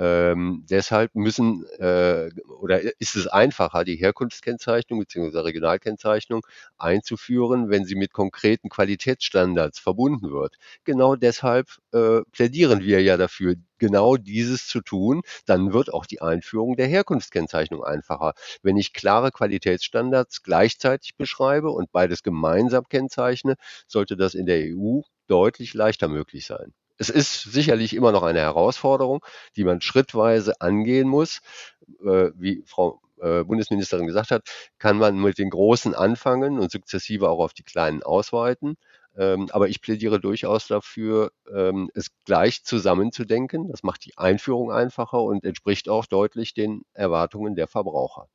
Ähm, 0.00 0.64
deshalb 0.70 1.14
müssen 1.14 1.66
äh, 1.78 2.30
oder 2.48 2.80
ist 3.00 3.16
es 3.16 3.26
einfacher, 3.26 3.84
die 3.84 3.96
Herkunftskennzeichnung 3.96 4.98
bzw. 5.00 5.40
Regionalkennzeichnung 5.40 6.40
einzuführen, 6.78 7.68
wenn 7.68 7.84
sie 7.84 7.96
mit 7.96 8.12
konkreten 8.14 8.70
Qualitätsstandards 8.70 9.78
verbunden 9.78 10.30
wird. 10.32 10.56
Genau 10.84 11.16
deshalb 11.16 11.68
äh, 11.92 12.22
plädieren 12.32 12.80
wir 12.82 13.02
ja 13.02 13.18
dafür, 13.18 13.56
genau 13.78 14.16
dieses 14.16 14.66
zu 14.66 14.80
tun. 14.80 15.20
Dann 15.44 15.74
wird 15.74 15.92
auch 15.92 16.06
die 16.06 16.22
Einführung 16.22 16.76
der 16.76 16.86
Herkunftskennzeichnung 16.86 17.84
einfacher. 17.84 18.32
Wenn 18.62 18.78
ich 18.78 18.94
klare 18.94 19.30
Qualitätsstandards 19.32 20.42
gleichzeitig 20.42 21.16
beschreibe 21.16 21.70
und 21.70 21.92
beides 21.92 22.22
gemeinsam 22.22 22.88
kennzeichne, 22.88 23.56
sollte 23.86 24.16
das 24.16 24.34
in 24.34 24.46
der 24.46 24.60
EU 24.64 25.00
deutlich 25.26 25.74
leichter 25.74 26.08
möglich 26.08 26.46
sein. 26.46 26.72
Es 27.00 27.08
ist 27.08 27.44
sicherlich 27.44 27.96
immer 27.96 28.12
noch 28.12 28.22
eine 28.22 28.40
Herausforderung, 28.40 29.24
die 29.56 29.64
man 29.64 29.80
schrittweise 29.80 30.60
angehen 30.60 31.08
muss. 31.08 31.40
Äh, 32.04 32.30
wie 32.34 32.62
Frau 32.66 33.00
äh, 33.22 33.42
Bundesministerin 33.42 34.06
gesagt 34.06 34.30
hat, 34.30 34.42
kann 34.78 34.98
man 34.98 35.18
mit 35.18 35.38
den 35.38 35.48
Großen 35.48 35.94
anfangen 35.94 36.58
und 36.58 36.70
sukzessive 36.70 37.30
auch 37.30 37.38
auf 37.38 37.54
die 37.54 37.62
Kleinen 37.62 38.02
ausweiten. 38.02 38.76
Ähm, 39.16 39.48
aber 39.50 39.68
ich 39.70 39.80
plädiere 39.80 40.20
durchaus 40.20 40.66
dafür, 40.66 41.32
ähm, 41.50 41.90
es 41.94 42.10
gleich 42.26 42.64
zusammenzudenken. 42.64 43.68
Das 43.68 43.82
macht 43.82 44.04
die 44.04 44.18
Einführung 44.18 44.70
einfacher 44.70 45.22
und 45.22 45.46
entspricht 45.46 45.88
auch 45.88 46.04
deutlich 46.04 46.52
den 46.52 46.82
Erwartungen 46.92 47.54
der 47.54 47.66
Verbraucher. 47.66 48.28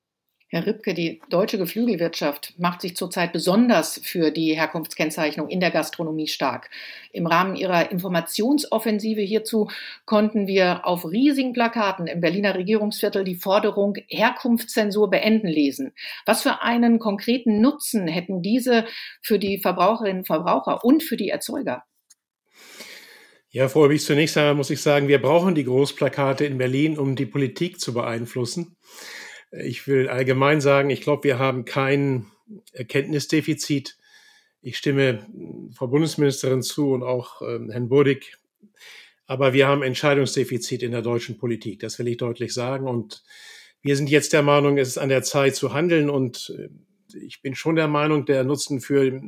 Herr 0.56 0.68
Ripke, 0.68 0.94
die 0.94 1.20
deutsche 1.30 1.58
Geflügelwirtschaft 1.58 2.54
macht 2.58 2.80
sich 2.80 2.96
zurzeit 2.96 3.34
besonders 3.34 4.00
für 4.02 4.32
die 4.32 4.56
Herkunftskennzeichnung 4.56 5.50
in 5.50 5.60
der 5.60 5.70
Gastronomie 5.70 6.30
stark. 6.30 6.70
Im 7.12 7.28
Rahmen 7.28 7.58
ihrer 7.58 7.92
Informationsoffensive 7.92 9.20
hierzu 9.20 9.70
konnten 10.06 10.48
wir 10.48 10.88
auf 10.88 11.12
riesigen 11.12 11.52
Plakaten 11.52 12.08
im 12.08 12.22
Berliner 12.22 12.56
Regierungsviertel 12.56 13.26
die 13.26 13.36
Forderung 13.36 13.98
Herkunftszensur 14.08 15.10
beenden 15.10 15.50
lesen. 15.50 15.92
Was 16.26 16.44
für 16.44 16.62
einen 16.62 17.00
konkreten 17.00 17.60
Nutzen 17.60 18.08
hätten 18.08 18.42
diese 18.42 18.86
für 19.22 19.40
die 19.40 19.60
Verbraucherinnen 19.60 20.20
und 20.20 20.26
Verbraucher 20.26 20.86
und 20.86 21.04
für 21.04 21.18
die 21.18 21.28
Erzeuger? 21.28 21.84
Ja, 23.50 23.68
Frau 23.68 23.84
Obig, 23.84 24.02
zunächst 24.02 24.38
einmal 24.38 24.56
muss 24.56 24.70
ich 24.70 24.82
sagen, 24.82 25.10
wir 25.10 25.22
brauchen 25.22 25.54
die 25.54 25.66
Großplakate 25.66 26.46
in 26.46 26.58
Berlin, 26.58 26.98
um 26.98 27.18
die 27.18 27.26
Politik 27.26 27.82
zu 27.82 27.94
beeinflussen. 27.94 28.78
Ich 29.52 29.88
will 29.88 30.10
allgemein 30.10 30.62
sagen, 30.62 30.90
ich 30.90 31.02
glaube, 31.02 31.24
wir 31.24 31.40
haben 31.40 31.66
kein 31.66 32.28
Erkenntnisdefizit. 32.74 33.98
Ich 34.62 34.78
stimme 34.78 35.26
Frau 35.74 35.88
Bundesministerin 35.88 36.62
zu 36.62 36.92
und 36.92 37.04
auch 37.04 37.42
äh, 37.42 37.60
Herrn 37.70 37.90
Burdig. 37.90 38.38
Aber 39.28 39.54
wir 39.54 39.68
haben 39.68 39.84
Entscheidungsdefizit 39.84 40.84
in 40.84 40.92
der 40.92 41.02
deutschen 41.02 41.38
Politik. 41.38 41.80
Das 41.80 41.98
will 42.00 42.08
ich 42.08 42.18
deutlich 42.18 42.54
sagen. 42.54 42.88
Und 42.88 43.24
wir 43.82 43.96
sind 43.96 44.10
jetzt 44.10 44.34
der 44.34 44.44
Meinung, 44.44 44.78
es 44.78 44.90
ist 44.90 44.98
an 44.98 45.10
der 45.10 45.24
Zeit 45.24 45.56
zu 45.56 45.74
handeln. 45.74 46.10
Und 46.10 46.54
äh, 46.58 46.70
ich 47.18 47.42
bin 47.42 47.56
schon 47.56 47.76
der 47.76 47.88
Meinung, 47.88 48.26
der 48.26 48.44
Nutzen 48.44 48.82
für 48.82 49.22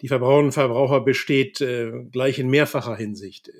die 0.00 0.08
Verbraucherinnen 0.08 0.46
und 0.46 0.52
Verbraucher 0.52 1.00
besteht 1.00 1.60
äh, 1.60 1.92
gleich 2.10 2.38
in 2.38 2.50
mehrfacher 2.50 2.96
Hinsicht. 2.96 3.50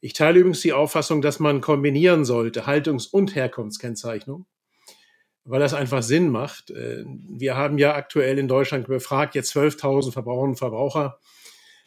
Ich 0.00 0.12
teile 0.12 0.38
übrigens 0.38 0.60
die 0.60 0.72
Auffassung, 0.72 1.22
dass 1.22 1.40
man 1.40 1.60
kombinieren 1.60 2.24
sollte, 2.24 2.66
Haltungs- 2.66 3.06
und 3.06 3.34
Herkunftskennzeichnung 3.34 4.46
weil 5.44 5.60
das 5.60 5.74
einfach 5.74 6.02
Sinn 6.02 6.30
macht. 6.30 6.70
Äh, 6.70 7.04
wir 7.06 7.56
haben 7.56 7.78
ja 7.78 7.94
aktuell 7.94 8.38
in 8.38 8.48
Deutschland 8.48 8.86
befragt, 8.86 9.34
jetzt 9.34 9.54
12.000 9.54 10.12
Verbraucherinnen 10.12 10.52
und 10.52 10.58
Verbraucher. 10.58 11.18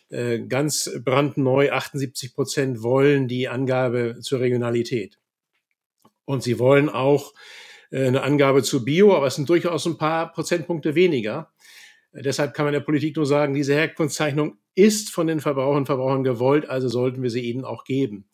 Äh, 0.10 0.40
ganz 0.48 0.90
brandneu, 1.04 1.72
78 1.72 2.34
Prozent 2.34 2.84
wollen 2.84 3.28
die 3.28 3.48
Angabe 3.48 4.20
zur 4.22 4.40
Regionalität. 4.40 5.18
Und 6.26 6.44
sie 6.44 6.60
wollen 6.60 6.90
auch 6.90 7.34
äh, 7.92 8.08
eine 8.08 8.24
Angabe 8.24 8.64
zu 8.64 8.86
Bio, 8.86 9.16
aber 9.16 9.28
es 9.28 9.36
sind 9.36 9.50
durchaus 9.50 9.86
ein 9.86 9.98
paar 9.98 10.32
Prozentpunkte 10.32 10.96
weniger. 10.96 11.52
Deshalb 12.14 12.54
kann 12.54 12.66
man 12.66 12.74
der 12.74 12.80
Politik 12.80 13.16
nur 13.16 13.26
sagen, 13.26 13.54
diese 13.54 13.74
Herkunftszeichnung 13.74 14.58
ist 14.76 15.10
von 15.10 15.28
den 15.28 15.40
Verbrauchern 15.40 15.80
und 15.80 15.86
Verbrauchern 15.88 16.24
gewollt, 16.24 16.70
also 16.70 16.88
sollten 16.88 17.22
wir 17.22 17.30
sie 17.30 17.42
ihnen 17.42 17.66
auch 17.66 17.84
geben. 17.84 18.30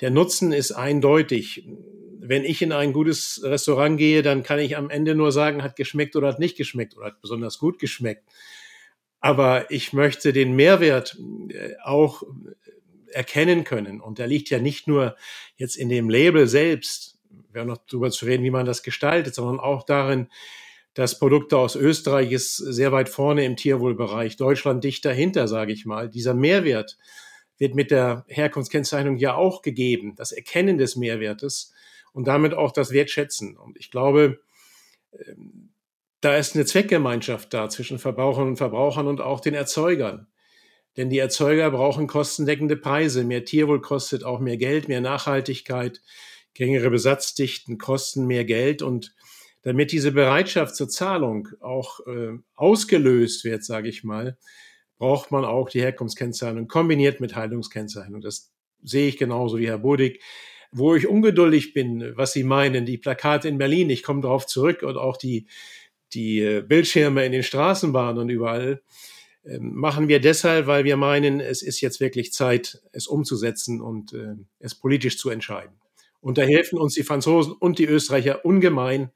Der 0.00 0.10
Nutzen 0.10 0.52
ist 0.52 0.72
eindeutig 0.72 1.66
wenn 2.22 2.44
ich 2.44 2.62
in 2.62 2.72
ein 2.72 2.92
gutes 2.92 3.40
Restaurant 3.42 3.98
gehe, 3.98 4.22
dann 4.22 4.42
kann 4.42 4.58
ich 4.58 4.76
am 4.76 4.90
Ende 4.90 5.14
nur 5.14 5.32
sagen, 5.32 5.62
hat 5.62 5.76
geschmeckt 5.76 6.16
oder 6.16 6.28
hat 6.28 6.38
nicht 6.38 6.56
geschmeckt 6.56 6.96
oder 6.96 7.06
hat 7.06 7.20
besonders 7.20 7.58
gut 7.58 7.78
geschmeckt. 7.78 8.24
Aber 9.20 9.70
ich 9.70 9.92
möchte 9.92 10.32
den 10.32 10.54
Mehrwert 10.54 11.18
äh, 11.48 11.74
auch 11.84 12.22
erkennen 13.12 13.64
können. 13.64 14.00
Und 14.00 14.18
der 14.18 14.26
liegt 14.26 14.50
ja 14.50 14.58
nicht 14.58 14.86
nur 14.86 15.16
jetzt 15.56 15.76
in 15.76 15.88
dem 15.88 16.08
Label 16.08 16.46
selbst, 16.46 17.18
wir 17.52 17.62
haben 17.62 17.68
noch 17.68 17.84
darüber 17.88 18.10
zu 18.10 18.26
reden, 18.26 18.44
wie 18.44 18.50
man 18.50 18.66
das 18.66 18.82
gestaltet, 18.82 19.34
sondern 19.34 19.58
auch 19.58 19.84
darin, 19.84 20.28
dass 20.94 21.18
Produkte 21.18 21.56
aus 21.58 21.76
Österreich 21.76 22.32
ist 22.32 22.56
sehr 22.56 22.92
weit 22.92 23.08
vorne 23.08 23.44
im 23.44 23.56
Tierwohlbereich, 23.56 24.36
Deutschland 24.36 24.84
dicht 24.84 25.04
dahinter, 25.04 25.48
sage 25.48 25.72
ich 25.72 25.86
mal. 25.86 26.08
Dieser 26.08 26.34
Mehrwert 26.34 26.98
wird 27.58 27.74
mit 27.74 27.90
der 27.90 28.24
Herkunftskennzeichnung 28.28 29.16
ja 29.16 29.34
auch 29.34 29.62
gegeben, 29.62 30.14
das 30.16 30.32
Erkennen 30.32 30.78
des 30.78 30.96
Mehrwertes 30.96 31.72
und 32.12 32.26
damit 32.26 32.54
auch 32.54 32.72
das 32.72 32.92
Wertschätzen. 32.92 33.56
Und 33.56 33.76
ich 33.78 33.90
glaube, 33.90 34.40
ähm, 35.12 35.70
da 36.20 36.36
ist 36.36 36.54
eine 36.54 36.66
Zweckgemeinschaft 36.66 37.52
da 37.54 37.68
zwischen 37.68 37.98
Verbrauchern 37.98 38.48
und 38.48 38.56
Verbrauchern 38.56 39.06
und 39.06 39.20
auch 39.20 39.40
den 39.40 39.54
Erzeugern. 39.54 40.26
Denn 40.96 41.08
die 41.08 41.18
Erzeuger 41.18 41.70
brauchen 41.70 42.06
kostendeckende 42.06 42.76
Preise. 42.76 43.24
Mehr 43.24 43.44
Tierwohl 43.44 43.80
kostet 43.80 44.24
auch 44.24 44.40
mehr 44.40 44.56
Geld, 44.56 44.88
mehr 44.88 45.00
Nachhaltigkeit, 45.00 46.02
geringere 46.54 46.90
Besatzdichten 46.90 47.78
kosten 47.78 48.26
mehr 48.26 48.44
Geld. 48.44 48.82
Und 48.82 49.14
damit 49.62 49.92
diese 49.92 50.12
Bereitschaft 50.12 50.74
zur 50.74 50.88
Zahlung 50.88 51.48
auch 51.60 52.00
äh, 52.06 52.38
ausgelöst 52.54 53.44
wird, 53.44 53.64
sage 53.64 53.88
ich 53.88 54.04
mal, 54.04 54.36
braucht 54.98 55.30
man 55.30 55.44
auch 55.44 55.70
die 55.70 55.80
Herkunftskennzeichnung 55.80 56.68
kombiniert 56.68 57.20
mit 57.20 57.34
Haltungskennzeichnung. 57.34 58.20
Das 58.20 58.52
sehe 58.82 59.08
ich 59.08 59.16
genauso 59.16 59.58
wie 59.58 59.68
Herr 59.68 59.78
Bodig. 59.78 60.22
Wo 60.72 60.94
ich 60.94 61.08
ungeduldig 61.08 61.74
bin, 61.74 62.12
was 62.16 62.32
Sie 62.32 62.44
meinen, 62.44 62.86
die 62.86 62.98
Plakate 62.98 63.48
in 63.48 63.58
Berlin, 63.58 63.90
ich 63.90 64.02
komme 64.02 64.20
darauf 64.20 64.46
zurück 64.46 64.82
und 64.82 64.96
auch 64.96 65.16
die, 65.16 65.46
die 66.12 66.40
äh, 66.40 66.62
Bildschirme 66.62 67.24
in 67.26 67.32
den 67.32 67.42
Straßenbahnen 67.42 68.22
und 68.22 68.28
überall, 68.28 68.82
ähm, 69.44 69.74
machen 69.74 70.08
wir 70.08 70.20
deshalb, 70.20 70.66
weil 70.66 70.84
wir 70.84 70.96
meinen, 70.96 71.40
es 71.40 71.62
ist 71.62 71.80
jetzt 71.80 72.00
wirklich 72.00 72.32
Zeit, 72.32 72.82
es 72.92 73.06
umzusetzen 73.06 73.80
und 73.80 74.12
äh, 74.12 74.34
es 74.58 74.74
politisch 74.74 75.18
zu 75.18 75.30
entscheiden. 75.30 75.80
Und 76.20 76.38
da 76.38 76.42
helfen 76.42 76.78
uns 76.78 76.94
die 76.94 77.02
Franzosen 77.02 77.52
und 77.52 77.78
die 77.78 77.86
Österreicher 77.86 78.44
ungemein, 78.44 79.10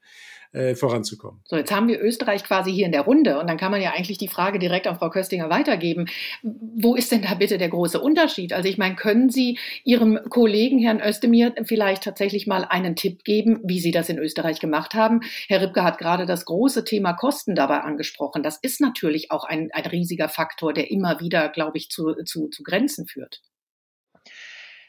äh, 0.55 0.73
voranzukommen. 0.75 1.41
So, 1.45 1.57
jetzt 1.57 1.71
haben 1.71 1.89
wir 1.89 2.01
Österreich 2.01 2.43
quasi 2.45 2.71
hier 2.71 2.85
in 2.85 2.93
der 2.93 3.01
Runde 3.01 3.39
und 3.39 3.47
dann 3.47 3.57
kann 3.57 3.71
man 3.71 3.81
ja 3.81 3.91
eigentlich 3.91 4.17
die 4.17 4.29
Frage 4.29 4.57
direkt 4.57 4.87
an 4.87 4.97
Frau 4.97 5.09
Köstinger 5.09 5.49
weitergeben. 5.49 6.05
Wo 6.43 6.95
ist 6.95 7.11
denn 7.11 7.23
da 7.23 7.33
bitte 7.33 7.57
der 7.57 7.67
große 7.67 7.99
Unterschied? 7.99 8.53
Also 8.53 8.69
ich 8.69 8.77
meine, 8.77 8.95
können 8.95 9.29
Sie 9.29 9.59
Ihrem 9.83 10.17
Kollegen 10.29 10.79
Herrn 10.79 11.01
Özdemir 11.01 11.53
vielleicht 11.65 12.03
tatsächlich 12.03 12.47
mal 12.47 12.63
einen 12.63 12.95
Tipp 12.95 13.25
geben, 13.25 13.59
wie 13.65 13.81
Sie 13.81 13.91
das 13.91 14.07
in 14.07 14.17
Österreich 14.17 14.59
gemacht 14.59 14.93
haben? 14.93 15.21
Herr 15.47 15.61
Ripke 15.61 15.83
hat 15.83 15.97
gerade 15.97 16.25
das 16.25 16.45
große 16.45 16.85
Thema 16.85 17.13
Kosten 17.13 17.53
dabei 17.53 17.81
angesprochen. 17.81 18.41
Das 18.41 18.57
ist 18.57 18.79
natürlich 18.79 19.31
auch 19.31 19.43
ein, 19.43 19.69
ein 19.73 19.85
riesiger 19.85 20.29
Faktor, 20.29 20.71
der 20.71 20.89
immer 20.89 21.19
wieder, 21.19 21.49
glaube 21.49 21.77
ich, 21.77 21.89
zu, 21.89 22.13
zu, 22.23 22.47
zu 22.47 22.63
Grenzen 22.63 23.07
führt. 23.07 23.41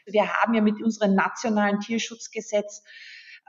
Wir 0.05 0.31
haben 0.31 0.53
ja 0.53 0.61
mit 0.61 0.81
unserem 0.81 1.13
nationalen 1.13 1.81
Tierschutzgesetz 1.81 2.83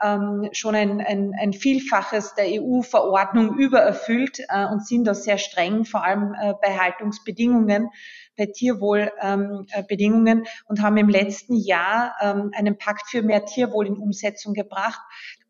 ähm, 0.01 0.49
schon 0.51 0.75
ein, 0.75 1.01
ein, 1.01 1.33
ein 1.39 1.53
Vielfaches 1.53 2.35
der 2.35 2.45
EU-Verordnung 2.61 3.57
übererfüllt 3.57 4.39
äh, 4.49 4.65
und 4.65 4.85
sind 4.85 5.05
da 5.05 5.13
sehr 5.13 5.37
streng, 5.37 5.85
vor 5.85 6.03
allem 6.03 6.33
äh, 6.33 6.53
bei 6.61 6.77
Haltungsbedingungen, 6.77 7.89
bei 8.37 8.45
Tierwohlbedingungen 8.47 10.37
ähm, 10.39 10.43
äh, 10.43 10.69
und 10.69 10.81
haben 10.81 10.97
im 10.97 11.09
letzten 11.09 11.55
Jahr 11.55 12.15
ähm, 12.21 12.51
einen 12.55 12.77
Pakt 12.77 13.09
für 13.09 13.21
mehr 13.21 13.45
Tierwohl 13.45 13.87
in 13.87 13.97
Umsetzung 13.97 14.53
gebracht. 14.53 15.01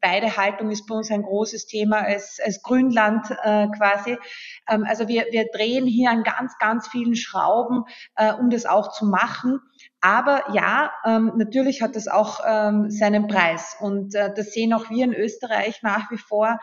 Beide 0.02 0.38
Haltung 0.38 0.72
ist 0.72 0.88
bei 0.88 0.96
uns 0.96 1.12
ein 1.12 1.24
großes 1.24 1.66
Thema 1.66 1.98
als, 1.98 2.40
als 2.44 2.62
Grünland 2.62 3.26
äh, 3.44 3.68
quasi. 3.78 4.18
Ähm, 4.70 4.86
also 4.88 5.08
wir, 5.08 5.26
wir 5.32 5.46
drehen 5.54 5.86
hier 5.86 6.10
an 6.12 6.24
ganz, 6.24 6.58
ganz 6.58 6.88
vielen 6.88 7.16
Schrauben, 7.16 7.84
äh, 8.16 8.34
um 8.34 8.50
das 8.50 8.66
auch 8.66 8.92
zu 8.92 9.06
machen. 9.06 9.60
Aber 10.02 10.44
ja, 10.54 10.92
ähm, 11.06 11.34
natürlich 11.36 11.82
hat 11.82 11.96
das 11.96 12.08
auch 12.08 12.40
ähm, 12.48 12.90
seinen 12.90 13.28
Preis. 13.28 13.76
Und 13.80 14.16
äh, 14.16 14.34
das 14.34 14.54
sehen 14.54 14.74
auch 14.74 14.90
wir 14.90 15.04
in 15.04 15.14
Österreich 15.14 15.82
nach 15.84 16.10
wie 16.12 16.18
vor. 16.18 16.60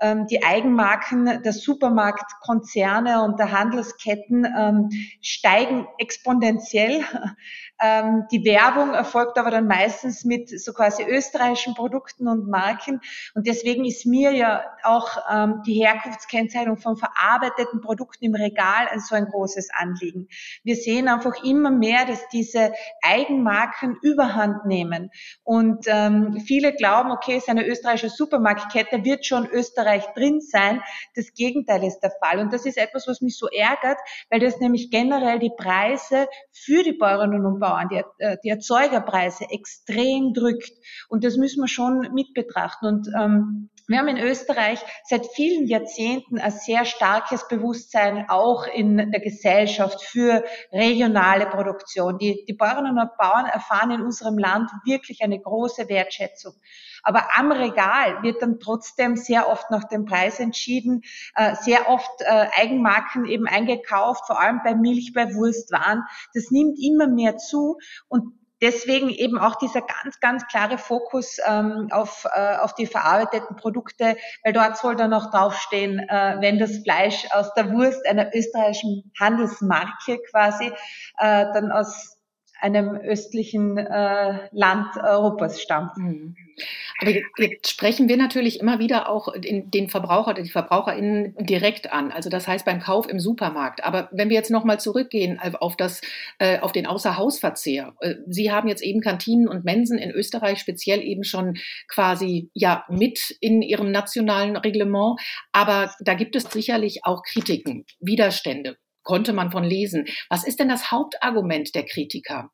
Ähm, 0.00 0.26
die 0.28 0.44
Eigenmarken 0.44 1.42
der 1.42 1.52
Supermarktkonzerne 1.52 3.22
und 3.24 3.38
der 3.38 3.50
Handelsketten 3.50 4.46
ähm, 4.56 4.90
steigen 5.20 5.86
exponentiell. 5.98 7.04
Ähm, 7.80 8.24
die 8.32 8.44
Werbung 8.44 8.92
erfolgt 8.92 9.38
aber 9.38 9.52
dann 9.52 9.68
meistens 9.68 10.24
mit 10.24 10.48
so 10.48 10.72
quasi 10.72 11.04
österreichischen 11.04 11.74
Produkten 11.74 12.26
und 12.26 12.48
Marken. 12.48 13.00
Und 13.36 13.46
deswegen 13.46 13.84
ist 13.84 14.04
mir 14.04 14.32
ja 14.32 14.64
auch 14.82 15.16
die 15.64 15.74
Herkunftskennzeichnung 15.74 16.76
von 16.78 16.96
verarbeiteten 16.96 17.80
Produkten 17.80 18.24
im 18.24 18.34
Regal 18.34 18.88
ein 18.90 18.98
so 18.98 19.14
ein 19.14 19.26
großes 19.26 19.68
Anliegen. 19.72 20.26
Wir 20.64 20.74
sehen 20.74 21.06
einfach 21.06 21.44
immer 21.44 21.70
mehr, 21.70 22.04
dass 22.04 22.26
diese 22.30 22.72
Eigenmarken 23.00 23.96
überhand 24.02 24.66
nehmen. 24.66 25.12
Und 25.44 25.86
viele 26.44 26.72
glauben, 26.72 27.12
okay, 27.12 27.36
es 27.36 27.44
ist 27.44 27.48
eine 27.48 27.64
österreichische 27.64 28.10
Supermarktkette, 28.10 29.04
wird 29.04 29.24
schon 29.24 29.46
Österreich 29.46 29.87
drin 30.14 30.40
sein. 30.40 30.82
Das 31.14 31.32
Gegenteil 31.32 31.84
ist 31.84 32.00
der 32.00 32.12
Fall. 32.22 32.38
Und 32.38 32.52
das 32.52 32.66
ist 32.66 32.76
etwas, 32.76 33.06
was 33.08 33.20
mich 33.20 33.38
so 33.38 33.48
ärgert, 33.48 33.98
weil 34.30 34.40
das 34.40 34.60
nämlich 34.60 34.90
generell 34.90 35.38
die 35.38 35.52
Preise 35.56 36.28
für 36.52 36.82
die 36.82 36.92
Bäuerinnen 36.92 37.46
und 37.46 37.60
Bauern 37.60 37.68
Bauern, 37.68 37.88
die, 37.88 38.02
äh, 38.24 38.36
die 38.42 38.48
Erzeugerpreise 38.48 39.44
extrem 39.50 40.32
drückt. 40.32 40.72
Und 41.08 41.24
das 41.24 41.36
müssen 41.36 41.62
wir 41.62 41.68
schon 41.68 42.08
mit 42.12 42.34
betrachten. 42.34 42.86
Und 42.86 43.08
ähm, 43.18 43.70
wir 43.88 43.98
haben 43.98 44.08
in 44.08 44.18
Österreich 44.18 44.80
seit 45.04 45.26
vielen 45.28 45.66
Jahrzehnten 45.66 46.38
ein 46.38 46.52
sehr 46.52 46.84
starkes 46.84 47.48
Bewusstsein 47.48 48.26
auch 48.28 48.66
in 48.66 49.10
der 49.10 49.20
Gesellschaft 49.20 50.04
für 50.04 50.44
regionale 50.70 51.46
Produktion. 51.46 52.18
Die, 52.18 52.44
die 52.46 52.52
Bäuerinnen 52.52 52.98
und 52.98 53.16
Bauern 53.16 53.46
erfahren 53.46 53.90
in 53.90 54.02
unserem 54.02 54.36
Land 54.36 54.70
wirklich 54.84 55.22
eine 55.22 55.40
große 55.40 55.88
Wertschätzung. 55.88 56.52
Aber 57.02 57.24
am 57.36 57.50
Regal 57.50 58.22
wird 58.22 58.42
dann 58.42 58.60
trotzdem 58.60 59.16
sehr 59.16 59.48
oft 59.48 59.70
nach 59.70 59.84
dem 59.84 60.04
Preis 60.04 60.38
entschieden, 60.38 61.02
äh, 61.34 61.54
sehr 61.54 61.88
oft 61.88 62.20
äh, 62.20 62.46
Eigenmarken 62.56 63.24
eben 63.24 63.46
eingekauft, 63.46 64.26
vor 64.26 64.38
allem 64.38 64.60
bei 64.62 64.74
Milch, 64.74 65.12
bei 65.14 65.34
Wurstwaren. 65.34 66.02
Das 66.34 66.50
nimmt 66.50 66.78
immer 66.78 67.08
mehr 67.08 67.38
zu 67.38 67.78
und 68.08 68.37
deswegen 68.60 69.08
eben 69.08 69.38
auch 69.38 69.56
dieser 69.56 69.82
ganz, 69.82 70.20
ganz 70.20 70.46
klare 70.46 70.78
Fokus 70.78 71.38
ähm, 71.46 71.88
auf, 71.90 72.26
äh, 72.34 72.56
auf 72.56 72.74
die 72.74 72.86
verarbeiteten 72.86 73.56
Produkte, 73.56 74.16
weil 74.44 74.52
dort 74.52 74.76
soll 74.76 74.96
dann 74.96 75.12
auch 75.12 75.30
draufstehen, 75.30 75.98
äh, 75.98 76.36
wenn 76.40 76.58
das 76.58 76.78
Fleisch 76.78 77.26
aus 77.30 77.52
der 77.54 77.70
Wurst 77.72 78.06
einer 78.06 78.34
österreichischen 78.34 79.12
Handelsmarke 79.18 80.18
quasi 80.30 80.66
äh, 81.18 81.46
dann 81.52 81.72
aus 81.72 82.17
einem 82.60 82.96
östlichen 82.96 83.78
äh, 83.78 84.48
Land 84.52 84.96
Europas 84.96 85.60
stammt. 85.60 85.96
Mhm. 85.96 86.36
Aber 87.00 87.12
jetzt 87.38 87.70
sprechen 87.70 88.08
wir 88.08 88.16
natürlich 88.16 88.60
immer 88.60 88.78
wieder 88.80 89.08
auch 89.08 89.32
den 89.36 89.88
Verbraucher, 89.88 90.34
die 90.34 90.48
VerbraucherInnen 90.50 91.36
direkt 91.38 91.92
an. 91.92 92.10
Also 92.10 92.30
das 92.30 92.48
heißt 92.48 92.64
beim 92.64 92.80
Kauf 92.80 93.08
im 93.08 93.20
Supermarkt. 93.20 93.84
Aber 93.84 94.08
wenn 94.12 94.28
wir 94.28 94.36
jetzt 94.36 94.50
nochmal 94.50 94.80
zurückgehen 94.80 95.38
auf 95.38 95.76
das, 95.76 96.00
äh, 96.38 96.58
auf 96.58 96.72
den 96.72 96.86
Außerhausverzehr. 96.86 97.94
Äh, 98.00 98.14
Sie 98.26 98.50
haben 98.50 98.68
jetzt 98.68 98.82
eben 98.82 99.00
Kantinen 99.00 99.48
und 99.48 99.64
Mensen 99.64 99.98
in 99.98 100.10
Österreich 100.10 100.58
speziell 100.58 101.02
eben 101.02 101.24
schon 101.24 101.58
quasi 101.86 102.50
ja 102.54 102.84
mit 102.88 103.36
in 103.40 103.62
Ihrem 103.62 103.92
nationalen 103.92 104.56
Reglement. 104.56 105.20
Aber 105.52 105.92
da 106.00 106.14
gibt 106.14 106.34
es 106.34 106.44
sicherlich 106.44 107.00
auch 107.04 107.22
Kritiken, 107.22 107.84
Widerstände 108.00 108.76
konnte 109.02 109.32
man 109.32 109.50
von 109.50 109.64
lesen. 109.64 110.06
Was 110.28 110.44
ist 110.46 110.60
denn 110.60 110.68
das 110.68 110.90
Hauptargument 110.90 111.74
der 111.74 111.84
Kritiker? 111.84 112.50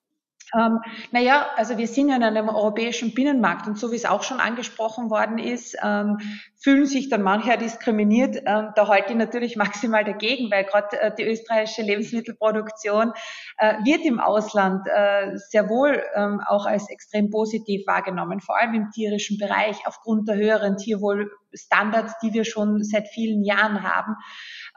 Ähm, 0.54 0.80
naja, 1.10 1.46
also 1.56 1.78
wir 1.78 1.88
sind 1.88 2.08
ja 2.08 2.16
in 2.16 2.22
einem 2.22 2.48
europäischen 2.48 3.12
Binnenmarkt 3.14 3.66
und 3.66 3.78
so 3.78 3.90
wie 3.90 3.96
es 3.96 4.04
auch 4.04 4.22
schon 4.22 4.40
angesprochen 4.40 5.10
worden 5.10 5.38
ist, 5.38 5.76
ähm, 5.82 6.18
fühlen 6.62 6.86
sich 6.86 7.08
dann 7.08 7.22
mancher 7.22 7.56
diskriminiert. 7.56 8.36
Ähm, 8.46 8.68
da 8.74 8.88
halte 8.88 9.12
ich 9.12 9.18
natürlich 9.18 9.56
maximal 9.64 10.04
dagegen, 10.04 10.50
weil 10.50 10.64
gerade 10.64 11.00
äh, 11.00 11.14
die 11.16 11.24
österreichische 11.24 11.82
Lebensmittelproduktion 11.82 13.12
äh, 13.58 13.74
wird 13.84 14.04
im 14.04 14.20
Ausland 14.20 14.86
äh, 14.86 15.36
sehr 15.36 15.68
wohl 15.68 16.02
ähm, 16.14 16.40
auch 16.46 16.66
als 16.66 16.88
extrem 16.88 17.30
positiv 17.30 17.86
wahrgenommen, 17.86 18.40
vor 18.40 18.58
allem 18.58 18.74
im 18.74 18.90
tierischen 18.90 19.38
Bereich 19.38 19.78
aufgrund 19.86 20.28
der 20.28 20.36
höheren 20.36 20.76
Tierwohlstandards, 21.54 22.18
die 22.22 22.32
wir 22.32 22.44
schon 22.44 22.82
seit 22.82 23.08
vielen 23.08 23.44
Jahren 23.44 23.82
haben. 23.82 24.16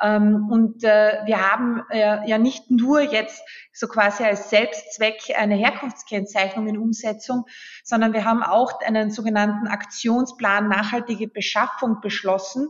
Ähm, 0.02 0.48
und 0.50 0.84
äh, 0.84 1.22
wir 1.26 1.52
haben 1.52 1.84
äh, 1.90 2.28
ja 2.30 2.38
nicht 2.38 2.70
nur 2.70 3.02
jetzt 3.02 3.42
so 3.74 3.88
quasi 3.88 4.24
als 4.24 4.50
Selbstzweck 4.50 5.36
eine 5.38 5.56
Herkunftskennzeichnung 5.56 6.68
in 6.68 6.78
Umsetzung, 6.78 7.46
sondern 7.84 8.14
wir 8.14 8.26
haben 8.26 8.44
auch 8.44 8.80
einen 8.82 9.12
sogenannten 9.12 9.68
Aktionsplan 9.68 10.68
nachhaltige 10.68 11.28
Beschaffung 11.28 12.02
beschlossen. 12.02 12.70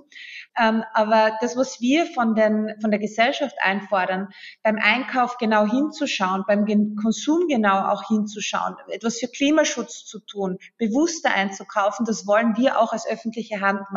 Ähm, 0.60 0.84
aber 0.94 1.38
das, 1.40 1.56
was 1.56 1.80
wir 1.82 2.08
von, 2.08 2.36
den, 2.36 2.74
von 2.82 2.92
der 2.92 3.00
Gesellschaft 3.00 3.56
einfordern, 3.62 4.30
beim 4.64 4.78
Einkauf 4.82 5.38
genau 5.38 5.66
hinzuschauen, 5.66 6.44
beim 6.48 6.66
Konsum 6.96 7.48
genau 7.48 7.90
auch 7.90 8.08
hinzuschauen, 8.08 8.76
etwas 8.88 9.20
für 9.20 9.28
Klimaschutz 9.28 10.06
zu 10.06 10.20
tun, 10.20 10.58
bewusster 10.78 11.34
einzukaufen, 11.34 12.06
das 12.06 12.26
wollen 12.26 12.58
wir 12.58 12.80
auch 12.80 12.92
als 12.92 13.08
öffentliche 13.08 13.62
Hand 13.62 13.82
machen. 13.92 13.97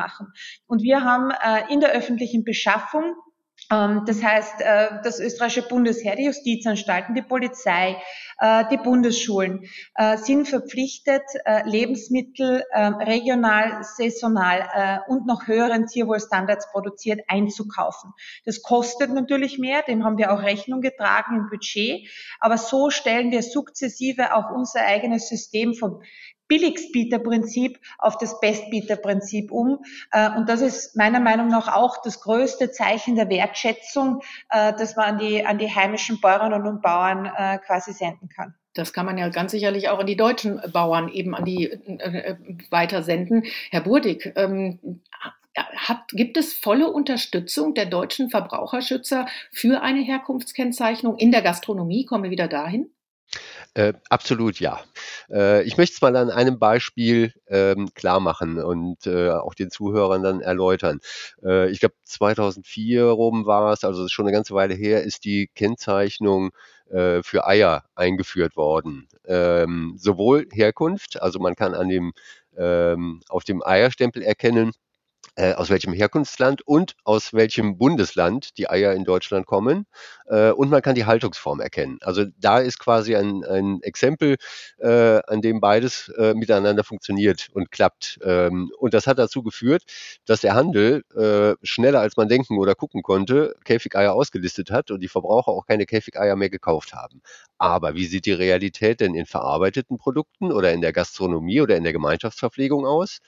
Und 0.66 0.82
wir 0.82 1.02
haben 1.02 1.30
äh, 1.30 1.72
in 1.72 1.80
der 1.80 1.90
öffentlichen 1.90 2.44
Beschaffung 2.44 3.14
ähm, 3.70 4.02
das 4.06 4.22
heißt, 4.22 4.60
äh, 4.60 4.88
das 5.02 5.20
österreichische 5.20 5.68
Bundesheer, 5.68 6.16
die 6.16 6.24
Justizanstalten, 6.24 7.14
die 7.14 7.22
Polizei, 7.22 7.96
äh, 8.38 8.64
die 8.70 8.76
Bundesschulen 8.76 9.64
äh, 9.94 10.16
sind 10.16 10.48
verpflichtet, 10.48 11.22
Lebensmittel 11.64 12.64
ähm, 12.74 12.94
regional, 12.94 13.82
saisonal 13.82 15.02
und 15.08 15.26
noch 15.26 15.46
höheren 15.46 15.86
Tierwohlstandards 15.86 16.70
produziert 16.70 17.20
einzukaufen. 17.28 18.12
Das 18.44 18.62
kostet 18.62 19.12
natürlich 19.12 19.58
mehr, 19.58 19.82
dem 19.82 20.04
haben 20.04 20.18
wir 20.18 20.32
auch 20.32 20.42
Rechnung 20.42 20.80
getragen 20.80 21.36
im 21.36 21.48
Budget, 21.50 22.08
aber 22.40 22.58
so 22.58 22.90
stellen 22.90 23.30
wir 23.30 23.42
sukzessive 23.42 24.34
auch 24.34 24.50
unser 24.50 24.80
eigenes 24.80 25.28
System 25.28 25.74
vom 25.74 26.02
Billigstbieterprinzip 26.50 27.78
auf 27.98 28.18
das 28.18 28.40
Bestbieterprinzip 28.40 29.52
um. 29.52 29.78
Äh, 30.10 30.30
und 30.36 30.48
das 30.48 30.60
ist 30.60 30.96
meiner 30.96 31.20
Meinung 31.20 31.48
nach 31.48 31.74
auch 31.74 32.02
das 32.02 32.20
größte 32.20 32.72
Zeichen 32.72 33.14
der 33.14 33.30
Wertschätzung, 33.30 34.20
äh, 34.50 34.74
das 34.76 34.96
man 34.96 35.14
an 35.14 35.18
die, 35.18 35.46
an 35.46 35.58
die 35.58 35.72
heimischen 35.72 36.20
Bäuerinnen 36.20 36.66
und 36.66 36.82
Bauern 36.82 37.24
äh, 37.24 37.58
quasi 37.58 37.92
senden 37.92 38.28
kann. 38.28 38.54
Das 38.74 38.92
kann 38.92 39.06
man 39.06 39.16
ja 39.16 39.28
ganz 39.28 39.52
sicherlich 39.52 39.88
auch 39.88 40.00
an 40.00 40.06
die 40.06 40.16
deutschen 40.16 40.60
Bauern 40.72 41.08
eben 41.08 41.34
an 41.34 41.44
die 41.44 41.70
äh, 41.70 42.36
weitersenden. 42.70 43.44
Herr 43.70 43.82
Burdig, 43.82 44.32
ähm, 44.36 45.02
hat, 45.56 46.08
gibt 46.08 46.36
es 46.36 46.54
volle 46.54 46.90
Unterstützung 46.90 47.74
der 47.74 47.86
deutschen 47.86 48.30
Verbraucherschützer 48.30 49.26
für 49.52 49.82
eine 49.82 50.00
Herkunftskennzeichnung 50.00 51.16
in 51.16 51.32
der 51.32 51.42
Gastronomie? 51.42 52.04
Kommen 52.06 52.24
wir 52.24 52.30
wieder 52.30 52.48
dahin? 52.48 52.90
Äh, 53.74 53.92
absolut 54.08 54.58
ja. 54.60 54.80
Äh, 55.30 55.62
ich 55.62 55.76
möchte 55.76 55.94
es 55.94 56.02
mal 56.02 56.16
an 56.16 56.30
einem 56.30 56.58
Beispiel 56.58 57.32
ähm, 57.48 57.88
klar 57.94 58.20
machen 58.20 58.58
und 58.62 59.06
äh, 59.06 59.30
auch 59.30 59.54
den 59.54 59.70
Zuhörern 59.70 60.22
dann 60.22 60.40
erläutern. 60.40 60.98
Äh, 61.44 61.70
ich 61.70 61.80
glaube 61.80 61.94
2004 62.04 63.04
rum 63.04 63.46
war 63.46 63.72
es, 63.72 63.84
also 63.84 64.08
schon 64.08 64.26
eine 64.26 64.34
ganze 64.34 64.54
Weile 64.54 64.74
her, 64.74 65.02
ist 65.04 65.24
die 65.24 65.48
Kennzeichnung 65.54 66.50
äh, 66.90 67.22
für 67.22 67.46
Eier 67.46 67.84
eingeführt 67.94 68.56
worden. 68.56 69.08
Ähm, 69.26 69.94
sowohl 69.98 70.48
Herkunft, 70.52 71.20
also 71.22 71.38
man 71.38 71.54
kann 71.54 71.74
an 71.74 71.88
dem 71.88 72.12
ähm, 72.56 73.22
auf 73.28 73.44
dem 73.44 73.62
Eierstempel 73.64 74.22
erkennen, 74.22 74.72
äh, 75.40 75.54
aus 75.54 75.70
welchem 75.70 75.94
Herkunftsland 75.94 76.60
und 76.66 76.96
aus 77.04 77.32
welchem 77.32 77.78
Bundesland 77.78 78.58
die 78.58 78.68
Eier 78.68 78.92
in 78.92 79.04
Deutschland 79.04 79.46
kommen. 79.46 79.86
Äh, 80.26 80.50
und 80.50 80.70
man 80.70 80.82
kann 80.82 80.94
die 80.94 81.06
Haltungsform 81.06 81.60
erkennen. 81.60 81.98
Also 82.02 82.26
da 82.38 82.58
ist 82.58 82.78
quasi 82.78 83.16
ein, 83.16 83.42
ein 83.44 83.82
Exempel, 83.82 84.36
äh, 84.78 85.20
an 85.26 85.40
dem 85.40 85.60
beides 85.60 86.08
äh, 86.18 86.34
miteinander 86.34 86.84
funktioniert 86.84 87.48
und 87.54 87.70
klappt. 87.70 88.18
Ähm, 88.22 88.70
und 88.78 88.92
das 88.92 89.06
hat 89.06 89.18
dazu 89.18 89.42
geführt, 89.42 89.84
dass 90.26 90.42
der 90.42 90.54
Handel 90.54 91.04
äh, 91.16 91.56
schneller 91.66 92.00
als 92.00 92.18
man 92.18 92.28
denken 92.28 92.58
oder 92.58 92.74
gucken 92.74 93.02
konnte, 93.02 93.54
Käfigeier 93.64 94.12
ausgelistet 94.12 94.70
hat 94.70 94.90
und 94.90 95.00
die 95.00 95.08
Verbraucher 95.08 95.52
auch 95.52 95.64
keine 95.64 95.86
Käfigeier 95.86 96.36
mehr 96.36 96.50
gekauft 96.50 96.92
haben. 96.92 97.22
Aber 97.56 97.94
wie 97.94 98.06
sieht 98.06 98.26
die 98.26 98.32
Realität 98.32 99.00
denn 99.00 99.14
in 99.14 99.24
verarbeiteten 99.24 99.96
Produkten 99.96 100.52
oder 100.52 100.72
in 100.72 100.82
der 100.82 100.92
Gastronomie 100.92 101.62
oder 101.62 101.76
in 101.76 101.84
der 101.84 101.92
Gemeinschaftsverpflegung 101.94 102.86
aus? 102.86 103.20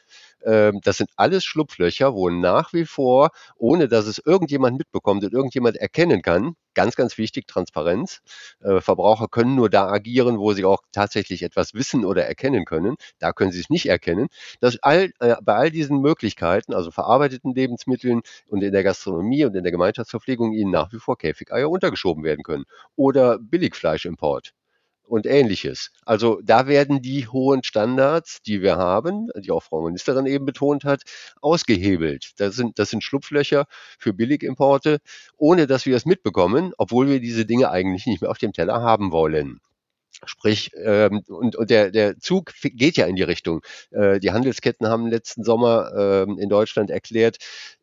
Ähm, 0.44 0.80
das 0.82 0.96
sind 0.98 1.10
alles 1.16 1.44
Schlupflöcher, 1.44 2.14
wo 2.14 2.30
nach 2.30 2.72
wie 2.72 2.84
vor, 2.84 3.30
ohne 3.56 3.88
dass 3.88 4.06
es 4.06 4.18
irgendjemand 4.24 4.78
mitbekommt 4.78 5.24
und 5.24 5.32
irgendjemand 5.32 5.76
erkennen 5.76 6.22
kann, 6.22 6.54
ganz, 6.74 6.96
ganz 6.96 7.18
wichtig, 7.18 7.46
Transparenz. 7.46 8.20
Äh, 8.60 8.80
Verbraucher 8.80 9.28
können 9.28 9.54
nur 9.54 9.70
da 9.70 9.88
agieren, 9.88 10.38
wo 10.38 10.52
sie 10.52 10.64
auch 10.64 10.82
tatsächlich 10.92 11.42
etwas 11.42 11.74
wissen 11.74 12.04
oder 12.04 12.26
erkennen 12.26 12.64
können. 12.64 12.96
Da 13.18 13.32
können 13.32 13.52
sie 13.52 13.60
es 13.60 13.70
nicht 13.70 13.86
erkennen. 13.86 14.28
Dass 14.60 14.78
all, 14.82 15.12
äh, 15.20 15.36
bei 15.42 15.54
all 15.54 15.70
diesen 15.70 16.00
Möglichkeiten, 16.00 16.74
also 16.74 16.90
verarbeiteten 16.90 17.54
Lebensmitteln 17.54 18.22
und 18.48 18.62
in 18.62 18.72
der 18.72 18.82
Gastronomie 18.84 19.44
und 19.44 19.54
in 19.54 19.62
der 19.62 19.72
Gemeinschaftsverpflegung, 19.72 20.52
ihnen 20.52 20.70
nach 20.70 20.92
wie 20.92 20.98
vor 20.98 21.18
Käfigeier 21.18 21.70
untergeschoben 21.70 22.24
werden 22.24 22.42
können. 22.42 22.64
Oder 22.96 23.38
Billigfleischimport 23.38 24.52
und 25.06 25.26
ähnliches. 25.26 25.90
Also 26.04 26.40
da 26.42 26.66
werden 26.66 27.02
die 27.02 27.28
hohen 27.28 27.62
Standards, 27.62 28.42
die 28.42 28.62
wir 28.62 28.76
haben, 28.76 29.28
die 29.36 29.50
auch 29.50 29.62
Frau 29.62 29.82
Ministerin 29.82 30.26
eben 30.26 30.46
betont 30.46 30.84
hat, 30.84 31.02
ausgehebelt. 31.40 32.32
Das 32.38 32.56
sind, 32.56 32.78
das 32.78 32.90
sind 32.90 33.04
Schlupflöcher 33.04 33.66
für 33.98 34.12
Billigimporte, 34.12 34.98
ohne 35.36 35.66
dass 35.66 35.86
wir 35.86 35.96
es 35.96 36.06
mitbekommen, 36.06 36.72
obwohl 36.78 37.08
wir 37.08 37.20
diese 37.20 37.46
Dinge 37.46 37.70
eigentlich 37.70 38.06
nicht 38.06 38.22
mehr 38.22 38.30
auf 38.30 38.38
dem 38.38 38.52
Teller 38.52 38.82
haben 38.82 39.12
wollen. 39.12 39.60
Sprich, 40.24 40.70
ähm, 40.76 41.22
und, 41.26 41.56
und 41.56 41.70
der, 41.70 41.90
der 41.90 42.18
Zug 42.18 42.52
geht 42.62 42.96
ja 42.96 43.06
in 43.06 43.16
die 43.16 43.22
Richtung. 43.22 43.60
Äh, 43.90 44.20
die 44.20 44.30
Handelsketten 44.30 44.86
haben 44.86 45.08
letzten 45.08 45.42
Sommer 45.42 45.90
ähm, 45.96 46.38
in 46.38 46.48
Deutschland 46.48 46.90
erklärt, 46.90 47.38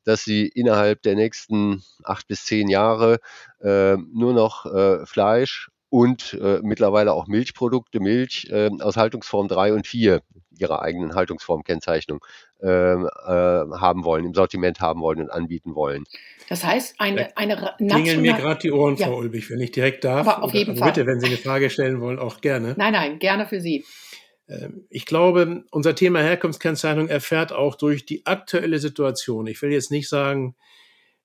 dass 0.06 0.24
sie 0.24 0.48
innerhalb 0.48 1.02
der 1.02 1.16
nächsten 1.16 1.84
acht 2.04 2.28
bis 2.28 2.46
zehn 2.46 2.70
Jahre 2.70 3.20
äh, 3.62 3.98
nur 3.98 4.34
noch 4.34 4.66
äh, 4.66 5.06
Fleisch 5.06 5.70
und 5.90 6.38
äh, 6.42 6.60
mittlerweile 6.62 7.14
auch 7.14 7.28
Milchprodukte, 7.28 8.00
Milch 8.00 8.48
äh, 8.52 8.70
aus 8.80 8.96
Haltungsform 8.96 9.48
3 9.48 9.74
und 9.74 9.88
4 9.88 10.22
ihrer 10.60 10.82
eigenen 10.82 11.16
Haltungsformkennzeichnung 11.16 12.24
äh, 12.62 12.68
äh, 12.68 13.06
haben 13.26 14.04
wollen, 14.04 14.26
im 14.26 14.34
Sortiment 14.34 14.82
haben 14.82 15.02
wollen 15.02 15.22
und 15.22 15.30
anbieten 15.30 15.74
wollen. 15.74 16.04
Das 16.50 16.64
heißt, 16.64 16.96
eine, 17.00 17.36
eine 17.38 17.76
Klingeln 17.78 18.22
mir 18.22 18.34
gerade 18.34 18.60
die 18.60 18.72
Ohren, 18.72 18.96
ja. 18.98 19.08
Frau 19.08 19.18
Ulbich, 19.18 19.50
wenn 19.50 19.62
ich 19.62 19.72
direkt 19.72 20.04
darf. 20.04 20.28
Aber 20.28 20.44
auf 20.44 20.54
jeden 20.54 20.72
also 20.72 20.82
Fall. 20.82 20.92
Bitte, 20.92 21.08
wenn 21.08 21.20
Sie 21.20 21.28
eine 21.28 21.38
Frage 21.38 21.70
stellen 21.70 22.02
wollen, 22.02 22.20
auch 22.20 22.42
gerne. 22.42 22.76
Nein, 22.78 22.94
nein, 22.94 23.20
gerne 23.20 23.48
für 23.48 23.62
Sie. 23.62 23.86
Ähm, 24.48 24.86
ich 24.90 25.06
glaube, 25.06 25.64
unser 25.72 25.96
Thema 25.96 26.20
Herkunftskennzeichnung 26.20 27.08
erfährt 27.08 27.54
auch 27.54 27.76
durch 27.76 28.06
die 28.06 28.26
aktuelle 28.26 28.80
Situation. 28.80 29.48
Ich 29.48 29.62
will 29.62 29.72
jetzt 29.72 29.92
nicht 29.92 30.10
sagen, 30.10 30.56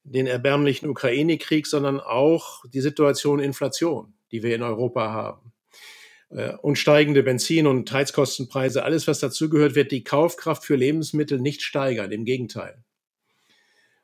den 0.05 0.27
erbärmlichen 0.27 0.89
Ukraine-Krieg, 0.89 1.67
sondern 1.67 1.99
auch 1.99 2.63
die 2.73 2.83
Situation 2.83 3.41
Inflation 3.41 4.14
die 4.35 4.43
wir 4.43 4.57
in 4.57 4.63
Europa 4.63 5.13
haben. 5.13 5.53
Äh, 6.31 6.55
und 6.57 6.77
steigende 6.77 7.23
Benzin- 7.23 7.69
und 7.69 7.91
Heizkostenpreise, 7.93 8.83
alles, 8.83 9.07
was 9.07 9.21
dazugehört, 9.21 9.77
wird 9.77 9.93
die 9.93 10.03
Kaufkraft 10.03 10.65
für 10.65 10.75
Lebensmittel 10.75 11.41
nicht 11.41 11.63
steigern. 11.63 12.11
Im 12.11 12.25
Gegenteil. 12.25 12.83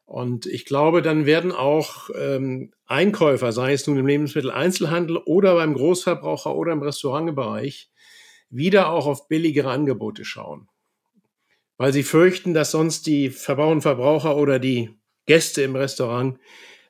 Und 0.05 0.47
ich 0.47 0.67
glaube, 0.67 1.03
dann 1.03 1.27
werden 1.27 1.51
auch 1.51 2.11
ähm, 2.17 2.73
Einkäufer, 2.87 3.51
sei 3.51 3.73
es 3.73 3.89
nun 3.89 3.99
im 3.99 4.07
Lebensmitteleinzelhandel 4.07 5.17
oder 5.19 5.57
beim 5.57 5.75
Großverbraucher 5.75 6.55
oder 6.55 6.73
im 6.73 6.83
Restaurantbereich, 6.83 7.91
wieder 8.51 8.91
auch 8.91 9.07
auf 9.07 9.27
billigere 9.27 9.71
Angebote 9.71 10.25
schauen. 10.25 10.69
Weil 11.77 11.93
sie 11.93 12.05
fürchten, 12.05 12.55
dass 12.55 12.71
sonst 12.71 13.07
die 13.07 13.31
Verbraucher 13.31 13.81
Verbraucher 13.81 14.37
oder 14.37 14.61
die 14.61 14.91
Gäste 15.27 15.63
im 15.63 15.75
Restaurant 15.75 16.39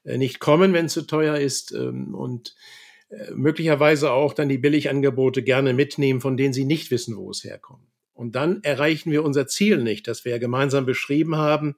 äh, 0.04 0.18
nicht 0.18 0.40
kommen, 0.40 0.74
wenn 0.74 0.86
es 0.86 0.92
zu 0.92 1.06
teuer 1.06 1.36
ist 1.36 1.72
ähm, 1.72 2.14
und 2.14 2.54
möglicherweise 3.34 4.12
auch 4.12 4.32
dann 4.34 4.48
die 4.48 4.58
Billigangebote 4.58 5.42
gerne 5.42 5.72
mitnehmen, 5.72 6.20
von 6.20 6.36
denen 6.36 6.52
sie 6.52 6.64
nicht 6.64 6.90
wissen, 6.90 7.16
wo 7.16 7.30
es 7.30 7.44
herkommt. 7.44 7.86
Und 8.12 8.36
dann 8.36 8.62
erreichen 8.62 9.10
wir 9.10 9.24
unser 9.24 9.46
Ziel 9.46 9.78
nicht, 9.78 10.06
das 10.06 10.24
wir 10.24 10.32
ja 10.32 10.38
gemeinsam 10.38 10.84
beschrieben 10.86 11.36
haben. 11.36 11.76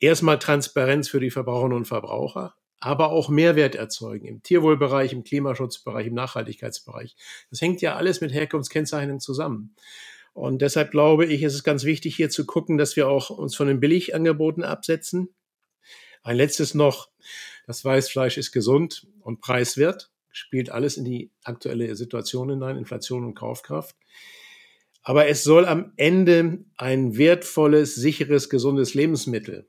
Erstmal 0.00 0.38
Transparenz 0.38 1.08
für 1.08 1.20
die 1.20 1.30
Verbraucherinnen 1.30 1.76
und 1.76 1.84
Verbraucher, 1.84 2.54
aber 2.80 3.10
auch 3.10 3.28
Mehrwert 3.28 3.74
erzeugen 3.74 4.26
im 4.26 4.42
Tierwohlbereich, 4.42 5.12
im 5.12 5.24
Klimaschutzbereich, 5.24 6.06
im 6.06 6.14
Nachhaltigkeitsbereich. 6.14 7.16
Das 7.50 7.60
hängt 7.60 7.80
ja 7.80 7.96
alles 7.96 8.20
mit 8.20 8.32
Herkunftskennzeichnung 8.32 9.20
zusammen. 9.20 9.74
Und 10.32 10.62
deshalb 10.62 10.90
glaube 10.90 11.26
ich, 11.26 11.42
ist 11.42 11.54
es 11.54 11.62
ganz 11.62 11.84
wichtig, 11.84 12.16
hier 12.16 12.28
zu 12.28 12.44
gucken, 12.44 12.76
dass 12.76 12.96
wir 12.96 13.08
auch 13.08 13.30
uns 13.30 13.54
von 13.54 13.68
den 13.68 13.78
Billigangeboten 13.78 14.64
absetzen. 14.64 15.34
Ein 16.22 16.36
letztes 16.36 16.74
noch. 16.74 17.10
Das 17.66 17.84
Weißfleisch 17.84 18.36
ist 18.36 18.52
gesund 18.52 19.06
und 19.20 19.40
preiswert, 19.40 20.10
spielt 20.34 20.70
alles 20.70 20.96
in 20.96 21.04
die 21.04 21.30
aktuelle 21.44 21.94
Situation 21.94 22.50
hinein, 22.50 22.76
Inflation 22.76 23.24
und 23.24 23.34
Kaufkraft. 23.34 23.96
Aber 25.02 25.28
es 25.28 25.44
soll 25.44 25.64
am 25.64 25.92
Ende 25.96 26.64
ein 26.76 27.16
wertvolles, 27.16 27.94
sicheres, 27.94 28.50
gesundes 28.50 28.94
Lebensmittel 28.94 29.68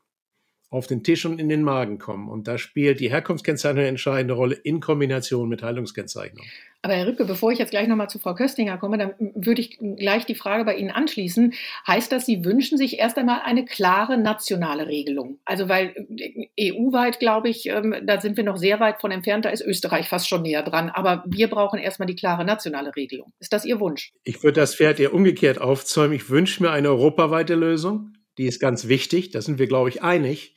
auf 0.76 0.88
den 0.88 1.04
Tisch 1.04 1.26
und 1.26 1.40
in 1.40 1.50
den 1.50 1.64
Magen 1.64 1.98
kommen. 1.98 2.30
Und 2.30 2.48
da 2.48 2.58
spielt 2.58 3.00
die 3.00 3.10
Herkunftskennzeichnung 3.10 3.80
eine 3.80 3.88
entscheidende 3.88 4.34
Rolle 4.34 4.56
in 4.56 4.80
Kombination 4.80 5.50
mit 5.50 5.64
Haltungskennzeichnung. 5.64 6.46
Aber 6.86 6.94
Herr 6.94 7.08
Rübke, 7.08 7.26
bevor 7.26 7.52
ich 7.52 7.58
jetzt 7.58 7.72
gleich 7.72 7.88
nochmal 7.88 8.12
zu 8.12 8.20
Frau 8.20 8.36
Köstinger 8.36 8.78
komme, 8.78 9.00
dann 9.00 9.16
würde 9.34 9.60
ich 9.60 9.80
gleich 9.80 10.28
die 10.28 10.36
Frage 10.36 10.66
bei 10.66 10.76
Ihnen 10.76 10.92
anschließen. 10.92 11.56
Heißt 11.88 12.12
das, 12.12 12.28
Sie 12.28 12.46
wünschen 12.46 12.78
sich 12.78 13.00
erst 13.00 13.18
einmal 13.18 13.42
eine 13.44 13.66
klare 13.66 14.20
nationale 14.20 14.86
Regelung? 14.86 15.40
Also 15.46 15.68
weil 15.68 15.96
EU-weit, 16.60 17.20
glaube 17.20 17.50
ich, 17.50 17.66
ähm, 17.66 17.96
da 18.04 18.22
sind 18.22 18.38
wir 18.38 18.44
noch 18.44 18.58
sehr 18.58 18.80
weit 18.80 19.02
von 19.02 19.10
entfernt, 19.10 19.46
da 19.46 19.50
ist 19.50 19.62
Österreich 19.62 20.08
fast 20.08 20.30
schon 20.30 20.44
näher 20.44 20.62
dran. 20.62 20.92
Aber 20.92 21.24
wir 21.26 21.50
brauchen 21.50 21.80
erstmal 21.80 22.06
die 22.06 22.16
klare 22.16 22.46
nationale 22.46 22.96
Regelung. 22.96 23.34
Ist 23.40 23.52
das 23.52 23.66
Ihr 23.66 23.80
Wunsch? 23.80 24.14
Ich 24.24 24.44
würde 24.44 24.62
das 24.62 24.76
Pferd 24.76 25.00
eher 25.00 25.16
umgekehrt 25.16 25.60
aufzäumen. 25.60 26.16
Ich 26.16 26.30
wünsche 26.30 26.62
mir 26.62 26.70
eine 26.70 26.90
europaweite 26.90 27.56
Lösung. 27.56 28.15
Die 28.38 28.48
ist 28.48 28.60
ganz 28.60 28.88
wichtig, 28.88 29.32
da 29.32 29.42
sind 29.42 29.60
wir, 29.60 29.68
glaube 29.68 29.90
ich, 29.90 30.04
einig. 30.04 30.56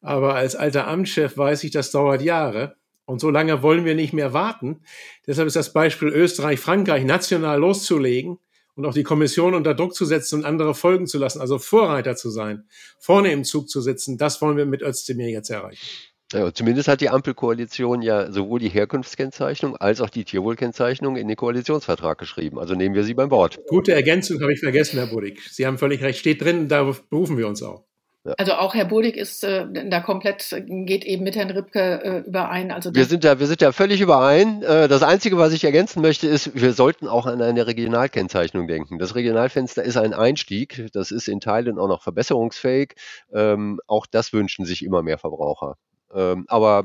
Aber 0.00 0.34
als 0.34 0.56
alter 0.56 0.86
Amtschef 0.86 1.36
weiß 1.36 1.64
ich, 1.64 1.70
das 1.70 1.90
dauert 1.90 2.22
Jahre. 2.22 2.76
Und 3.06 3.20
so 3.20 3.30
lange 3.30 3.62
wollen 3.62 3.84
wir 3.84 3.94
nicht 3.94 4.12
mehr 4.12 4.32
warten. 4.32 4.80
Deshalb 5.26 5.46
ist 5.46 5.56
das 5.56 5.72
Beispiel 5.72 6.08
Österreich, 6.08 6.58
Frankreich 6.58 7.04
national 7.04 7.58
loszulegen 7.60 8.38
und 8.76 8.86
auch 8.86 8.94
die 8.94 9.02
Kommission 9.02 9.54
unter 9.54 9.74
Druck 9.74 9.94
zu 9.94 10.04
setzen 10.04 10.40
und 10.40 10.44
andere 10.44 10.74
folgen 10.74 11.06
zu 11.06 11.18
lassen, 11.18 11.40
also 11.40 11.58
Vorreiter 11.58 12.16
zu 12.16 12.30
sein, 12.30 12.64
vorne 12.98 13.30
im 13.32 13.44
Zug 13.44 13.68
zu 13.68 13.80
sitzen, 13.80 14.18
das 14.18 14.40
wollen 14.42 14.56
wir 14.56 14.66
mit 14.66 14.82
Özdemir 14.82 15.28
jetzt 15.28 15.50
erreichen. 15.50 15.86
Ja, 16.34 16.52
zumindest 16.52 16.88
hat 16.88 17.00
die 17.00 17.08
Ampelkoalition 17.08 18.02
ja 18.02 18.30
sowohl 18.32 18.58
die 18.58 18.68
Herkunftskennzeichnung 18.68 19.76
als 19.76 20.00
auch 20.00 20.10
die 20.10 20.24
Tierwohlkennzeichnung 20.24 21.16
in 21.16 21.28
den 21.28 21.36
Koalitionsvertrag 21.36 22.18
geschrieben. 22.18 22.58
Also 22.58 22.74
nehmen 22.74 22.94
wir 22.94 23.04
sie 23.04 23.14
beim 23.14 23.30
Wort. 23.30 23.60
Gute 23.68 23.92
Ergänzung 23.92 24.40
habe 24.42 24.52
ich 24.52 24.60
vergessen, 24.60 24.98
Herr 24.98 25.06
Budig. 25.06 25.40
Sie 25.50 25.66
haben 25.66 25.78
völlig 25.78 26.02
recht, 26.02 26.18
steht 26.18 26.42
drin, 26.42 26.68
darauf 26.68 27.08
berufen 27.08 27.38
wir 27.38 27.46
uns 27.46 27.62
auch. 27.62 27.84
Ja. 28.26 28.32
Also 28.38 28.54
auch 28.54 28.74
Herr 28.74 28.86
Budig 28.86 29.16
ist 29.16 29.44
äh, 29.44 29.66
da 29.90 30.00
komplett, 30.00 30.48
geht 30.66 31.04
eben 31.04 31.24
mit 31.24 31.36
Herrn 31.36 31.50
Ripke 31.50 32.02
äh, 32.02 32.18
überein. 32.26 32.70
Also 32.70 32.94
wir 32.94 33.04
sind 33.04 33.22
da, 33.22 33.38
wir 33.38 33.46
sind 33.46 33.60
da 33.60 33.70
völlig 33.70 34.00
überein. 34.00 34.62
Äh, 34.62 34.88
das 34.88 35.02
Einzige, 35.02 35.36
was 35.36 35.52
ich 35.52 35.62
ergänzen 35.62 36.00
möchte, 36.00 36.26
ist, 36.26 36.54
wir 36.54 36.72
sollten 36.72 37.06
auch 37.06 37.26
an 37.26 37.42
eine 37.42 37.66
Regionalkennzeichnung 37.66 38.66
denken. 38.66 38.98
Das 38.98 39.14
Regionalfenster 39.14 39.82
ist 39.82 39.98
ein 39.98 40.14
Einstieg. 40.14 40.86
Das 40.94 41.10
ist 41.10 41.28
in 41.28 41.40
Teilen 41.40 41.78
auch 41.78 41.88
noch 41.88 42.02
verbesserungsfähig. 42.02 42.94
Ähm, 43.30 43.78
auch 43.86 44.06
das 44.06 44.32
wünschen 44.32 44.64
sich 44.64 44.82
immer 44.82 45.02
mehr 45.02 45.18
Verbraucher. 45.18 45.76
Ähm, 46.14 46.44
aber 46.48 46.84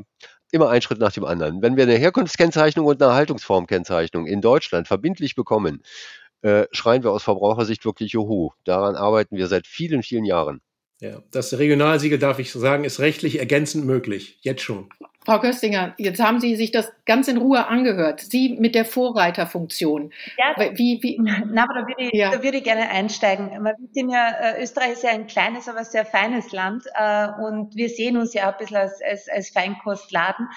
immer 0.51 0.69
ein 0.69 0.81
Schritt 0.81 0.99
nach 0.99 1.11
dem 1.11 1.25
anderen. 1.25 1.61
Wenn 1.61 1.77
wir 1.77 1.83
eine 1.83 1.95
Herkunftskennzeichnung 1.95 2.85
und 2.85 3.01
eine 3.01 3.13
Haltungsformkennzeichnung 3.13 4.25
in 4.25 4.41
Deutschland 4.41 4.87
verbindlich 4.87 5.35
bekommen, 5.35 5.83
äh, 6.41 6.65
schreien 6.71 7.03
wir 7.03 7.11
aus 7.11 7.23
Verbrauchersicht 7.23 7.85
wirklich 7.85 8.13
Juhu. 8.13 8.51
Daran 8.63 8.95
arbeiten 8.95 9.37
wir 9.37 9.47
seit 9.47 9.67
vielen, 9.67 10.03
vielen 10.03 10.25
Jahren. 10.25 10.61
Ja, 11.01 11.21
das 11.31 11.57
Regionalsiegel, 11.57 12.19
darf 12.19 12.39
ich 12.39 12.51
sagen, 12.51 12.83
ist 12.83 12.99
rechtlich 12.99 13.39
ergänzend 13.39 13.85
möglich. 13.85 14.37
Jetzt 14.41 14.61
schon. 14.61 14.89
Frau 15.25 15.39
Köstinger, 15.39 15.93
jetzt 15.97 16.19
haben 16.19 16.39
Sie 16.39 16.55
sich 16.55 16.71
das 16.71 16.91
ganz 17.05 17.27
in 17.27 17.37
Ruhe 17.37 17.67
angehört. 17.67 18.19
Sie 18.19 18.57
mit 18.59 18.73
der 18.73 18.83
Vorreiterfunktion. 18.83 20.11
Ja, 20.37 20.71
wie, 20.73 20.99
wie, 21.01 21.19
na, 21.21 21.63
aber 21.63 21.81
da 21.81 21.87
würde 21.87 22.03
ich, 22.03 22.13
ja. 22.13 22.31
da 22.31 22.43
würde 22.43 22.57
ich 22.57 22.63
gerne 22.63 22.89
einsteigen. 22.89 23.51
Ja, 23.93 24.29
äh, 24.29 24.63
Österreich 24.63 24.93
ist 24.93 25.03
ja 25.03 25.11
ein 25.11 25.27
kleines, 25.27 25.69
aber 25.69 25.85
sehr 25.85 26.05
feines 26.05 26.51
Land 26.51 26.85
äh, 26.95 27.27
und 27.43 27.75
wir 27.75 27.89
sehen 27.89 28.17
uns 28.17 28.33
ja 28.33 28.49
ein 28.49 28.57
bisschen 28.57 28.77
als, 28.77 29.01
als, 29.01 29.29
als 29.29 29.49
Feinkostladen. 29.51 30.49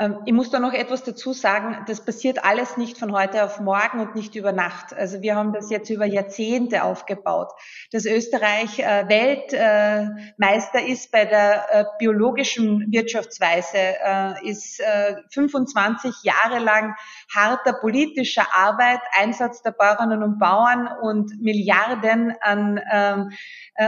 Ähm, 0.00 0.18
ich 0.24 0.32
muss 0.32 0.50
da 0.50 0.58
noch 0.58 0.72
etwas 0.72 1.04
dazu 1.04 1.32
sagen, 1.32 1.84
das 1.86 2.04
passiert 2.04 2.44
alles 2.44 2.76
nicht 2.76 2.98
von 2.98 3.12
heute 3.12 3.44
auf 3.44 3.60
morgen 3.60 4.00
und 4.00 4.14
nicht 4.14 4.34
über 4.34 4.52
Nacht. 4.52 4.92
Also 4.92 5.22
wir 5.22 5.36
haben 5.36 5.52
das 5.52 5.70
jetzt 5.70 5.90
über 5.90 6.04
Jahrzehnte 6.04 6.82
aufgebaut. 6.82 7.52
Dass 7.92 8.04
Österreich 8.04 8.80
äh, 8.80 9.08
Weltmeister 9.08 10.84
ist 10.84 11.12
bei 11.12 11.24
der 11.24 11.66
äh, 11.70 11.84
biologischen 11.98 12.90
Wirtschaftsweise, 12.90 13.78
äh, 13.78 14.48
ist 14.48 14.82
25 15.30 16.12
Jahre 16.22 16.58
lang 16.58 16.94
harter 17.34 17.74
politischer 17.74 18.46
Arbeit, 18.52 19.00
Einsatz 19.12 19.62
der 19.62 19.72
Bauerinnen 19.72 20.22
und 20.22 20.38
Bauern 20.38 20.88
und 21.02 21.40
Milliarden 21.40 22.34
an 22.40 22.80
ähm, 22.90 23.30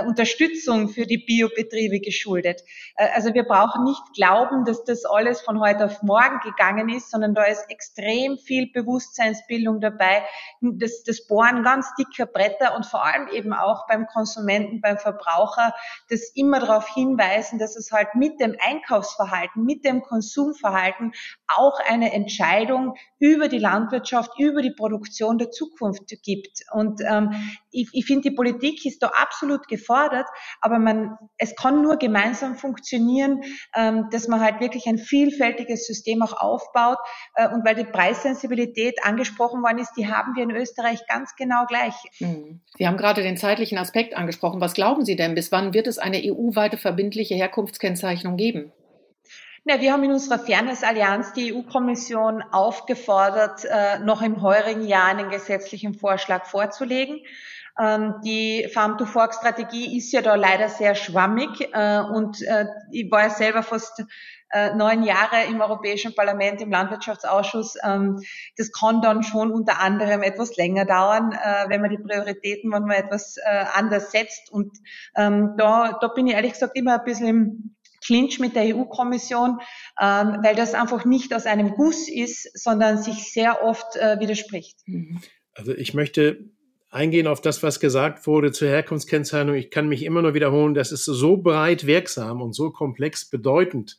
Unterstützung 0.07 0.88
für 0.88 1.07
die 1.07 1.19
Biobetriebe 1.19 2.01
geschuldet. 2.01 2.62
Also 2.97 3.35
wir 3.35 3.45
brauchen 3.45 3.85
nicht 3.85 4.03
glauben, 4.14 4.64
dass 4.64 4.85
das 4.85 5.05
alles 5.05 5.40
von 5.40 5.61
heute 5.61 5.85
auf 5.85 5.96
morgen 6.03 6.41
gegangen 6.41 6.89
ist, 6.89 7.11
sondern 7.11 7.35
da 7.35 7.45
ist 7.45 7.71
extrem 7.71 8.39
viel 8.39 8.71
Bewusstseinsbildung 8.73 9.81
dabei, 9.81 10.25
das, 10.61 11.03
das 11.05 11.27
Bohren 11.27 11.63
ganz 11.63 11.93
dicker 11.95 12.27
Bretter 12.27 12.75
und 12.77 12.87
vor 12.87 13.05
allem 13.05 13.29
eben 13.29 13.53
auch 13.53 13.87
beim 13.87 14.07
Konsumenten, 14.07 14.81
beim 14.81 14.99
Verbraucher, 14.99 15.75
das 16.11 16.31
immer 16.35 16.61
darauf 16.61 16.89
hinweisen, 16.95 17.59
dass 17.59 17.77
es 17.77 17.93
halt 17.93 18.15
mit 18.15 18.41
dem 18.41 18.57
Einkaufsverhalten, 18.59 19.65
mit 19.65 19.85
dem 19.85 20.03
Konsumverhalten 20.03 21.13
auch 21.47 21.79
eine 21.89 22.13
Entscheidung 22.13 22.95
über 23.19 23.49
die 23.49 23.59
Landwirtschaft, 23.59 24.33
über 24.39 24.63
die 24.63 24.73
Produktion 24.73 25.39
der 25.39 25.51
Zukunft 25.51 26.07
gibt. 26.23 26.63
Und 26.73 27.01
ähm, 27.01 27.33
ich, 27.71 27.89
ich 27.93 28.07
finde, 28.07 28.31
die 28.31 28.35
Politik 28.35 28.85
ist 28.87 29.03
da 29.03 29.09
absolut 29.09 29.69
gefordert, 29.69 30.27
aber 30.61 30.79
man, 30.79 31.17
es 31.39 31.55
kann 31.57 31.83
nur 31.83 31.97
gemeinsam 31.97 32.57
funktionieren, 32.57 33.43
ähm, 33.75 34.09
dass 34.11 34.29
man 34.29 34.41
halt 34.41 34.61
wirklich 34.61 34.87
ein 34.87 34.99
vielfältiges 34.99 35.86
System 35.87 36.22
auch 36.22 36.33
aufbaut. 36.35 36.99
Äh, 37.35 37.49
und 37.49 37.64
weil 37.64 37.75
die 37.75 37.85
Preissensibilität 37.85 39.05
angesprochen 39.05 39.62
worden 39.62 39.79
ist, 39.79 39.92
die 39.96 40.09
haben 40.09 40.35
wir 40.37 40.42
in 40.42 40.51
Österreich 40.51 41.01
ganz 41.09 41.35
genau 41.37 41.66
gleich. 41.66 41.94
Hm. 42.18 42.61
Sie 42.77 42.87
haben 42.87 42.96
gerade 42.96 43.22
den 43.22 43.37
zeitlichen 43.37 43.79
Aspekt 43.79 44.16
angesprochen. 44.16 44.61
Was 44.61 44.75
glauben 44.75 45.05
Sie 45.05 45.16
denn, 45.16 45.35
bis 45.35 45.53
wann 45.53 45.75
wird 45.75 45.87
es 45.87 45.99
eine 45.99 46.18
EU-weite 46.25 46.77
verbindliche 46.77 47.35
Herkunftskennzeichnung 47.35 48.37
geben? 48.37 48.72
Ja, 49.68 49.81
wir 49.81 49.92
haben 49.92 50.05
in 50.05 50.12
unserer 50.12 50.38
Fairness-Allianz 50.38 51.33
die 51.33 51.53
EU-Kommission 51.53 52.40
aufgefordert, 52.53 53.64
äh, 53.64 53.99
noch 53.99 54.22
im 54.22 54.40
heurigen 54.40 54.87
Jahr 54.87 55.07
einen 55.07 55.29
gesetzlichen 55.29 55.94
Vorschlag 55.94 56.46
vorzulegen. 56.46 57.20
Ähm, 57.77 58.14
die 58.25 58.68
Farm-to-Fork-Strategie 58.72 59.99
ist 59.99 60.12
ja 60.12 60.22
da 60.22 60.37
leider 60.37 60.68
sehr 60.68 60.94
schwammig 60.94 61.68
äh, 61.72 61.99
und 61.99 62.38
ich 62.92 63.11
war 63.11 63.22
ja 63.22 63.31
selber 63.31 63.64
fast 63.64 64.05
äh, 64.57 64.75
neun 64.75 65.03
Jahre 65.03 65.45
im 65.49 65.61
Europäischen 65.61 66.14
Parlament 66.14 66.61
im 66.61 66.71
Landwirtschaftsausschuss. 66.71 67.77
Ähm, 67.85 68.21
das 68.57 68.73
kann 68.73 69.03
dann 69.03 69.23
schon 69.23 69.51
unter 69.51 69.81
anderem 69.81 70.23
etwas 70.23 70.57
länger 70.57 70.85
dauern, 70.85 71.31
wenn 71.69 71.81
man 71.81 71.90
die 71.90 71.99
Prioritäten 71.99 72.71
manchmal 72.71 72.97
etwas 72.99 73.37
anders 73.75 74.11
setzt. 74.12 74.51
Und 74.51 74.79
ähm, 75.16 75.55
da, 75.57 75.99
da 76.01 76.09
bin 76.09 76.27
ich 76.27 76.35
ehrlich 76.35 76.53
gesagt 76.53 76.77
immer 76.77 76.99
ein 76.99 77.05
bisschen 77.05 77.27
im 77.27 77.77
Clinch 78.05 78.38
mit 78.38 78.55
der 78.55 78.77
EU-Kommission, 78.77 79.59
weil 79.99 80.55
das 80.55 80.75
einfach 80.75 81.05
nicht 81.05 81.35
aus 81.35 81.47
einem 81.47 81.71
Guss 81.75 82.09
ist, 82.09 82.49
sondern 82.59 82.99
sich 82.99 83.33
sehr 83.33 83.62
oft 83.62 83.95
widerspricht. 83.95 84.79
Mhm. 84.87 85.21
Also 85.55 85.73
ich 85.73 85.95
möchte 85.95 86.51
eingehen 86.90 87.27
auf 87.27 87.40
das, 87.40 87.62
was 87.62 87.81
gesagt 87.81 88.27
wurde 88.27 88.53
zur 88.53 88.69
Herkunftskennzeichnung. 88.69 89.55
Ich 89.55 89.71
kann 89.71 89.88
mich 89.88 90.05
immer 90.05 90.23
nur 90.23 90.35
wiederholen, 90.35 90.75
das 90.75 90.92
ist 90.92 91.05
so 91.05 91.37
breit 91.37 91.87
wirksam 91.87 92.40
und 92.40 92.55
so 92.55 92.71
komplex 92.71 93.29
bedeutend, 93.29 93.99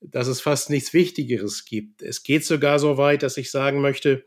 dass 0.00 0.26
es 0.28 0.40
fast 0.40 0.70
nichts 0.70 0.92
Wichtigeres 0.92 1.64
gibt. 1.64 2.02
Es 2.02 2.22
geht 2.22 2.44
sogar 2.44 2.78
so 2.78 2.96
weit, 2.96 3.22
dass 3.22 3.36
ich 3.36 3.50
sagen 3.50 3.80
möchte, 3.80 4.24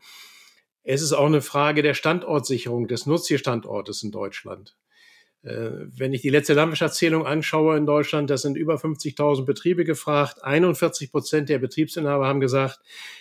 es 0.82 1.02
ist 1.02 1.12
auch 1.12 1.26
eine 1.26 1.42
Frage 1.42 1.82
der 1.82 1.94
Standortsicherung 1.94 2.88
des 2.88 3.06
Nutztierstandortes 3.06 4.02
in 4.02 4.10
Deutschland. 4.10 4.76
Äh, 5.42 5.70
wenn 5.96 6.12
ich 6.12 6.22
die 6.22 6.30
letzte 6.30 6.54
Landwirtschaftszählung 6.54 7.26
anschaue 7.26 7.76
in 7.76 7.86
Deutschland, 7.86 8.30
da 8.30 8.36
sind 8.36 8.56
über 8.56 8.76
50.000 8.76 9.44
Betriebe 9.44 9.84
gefragt. 9.84 10.42
41 10.44 11.10
Prozent 11.10 11.48
der 11.48 11.58
Betriebsinhaber 11.58 12.26
haben 12.26 12.40
gesagt, 12.40 12.80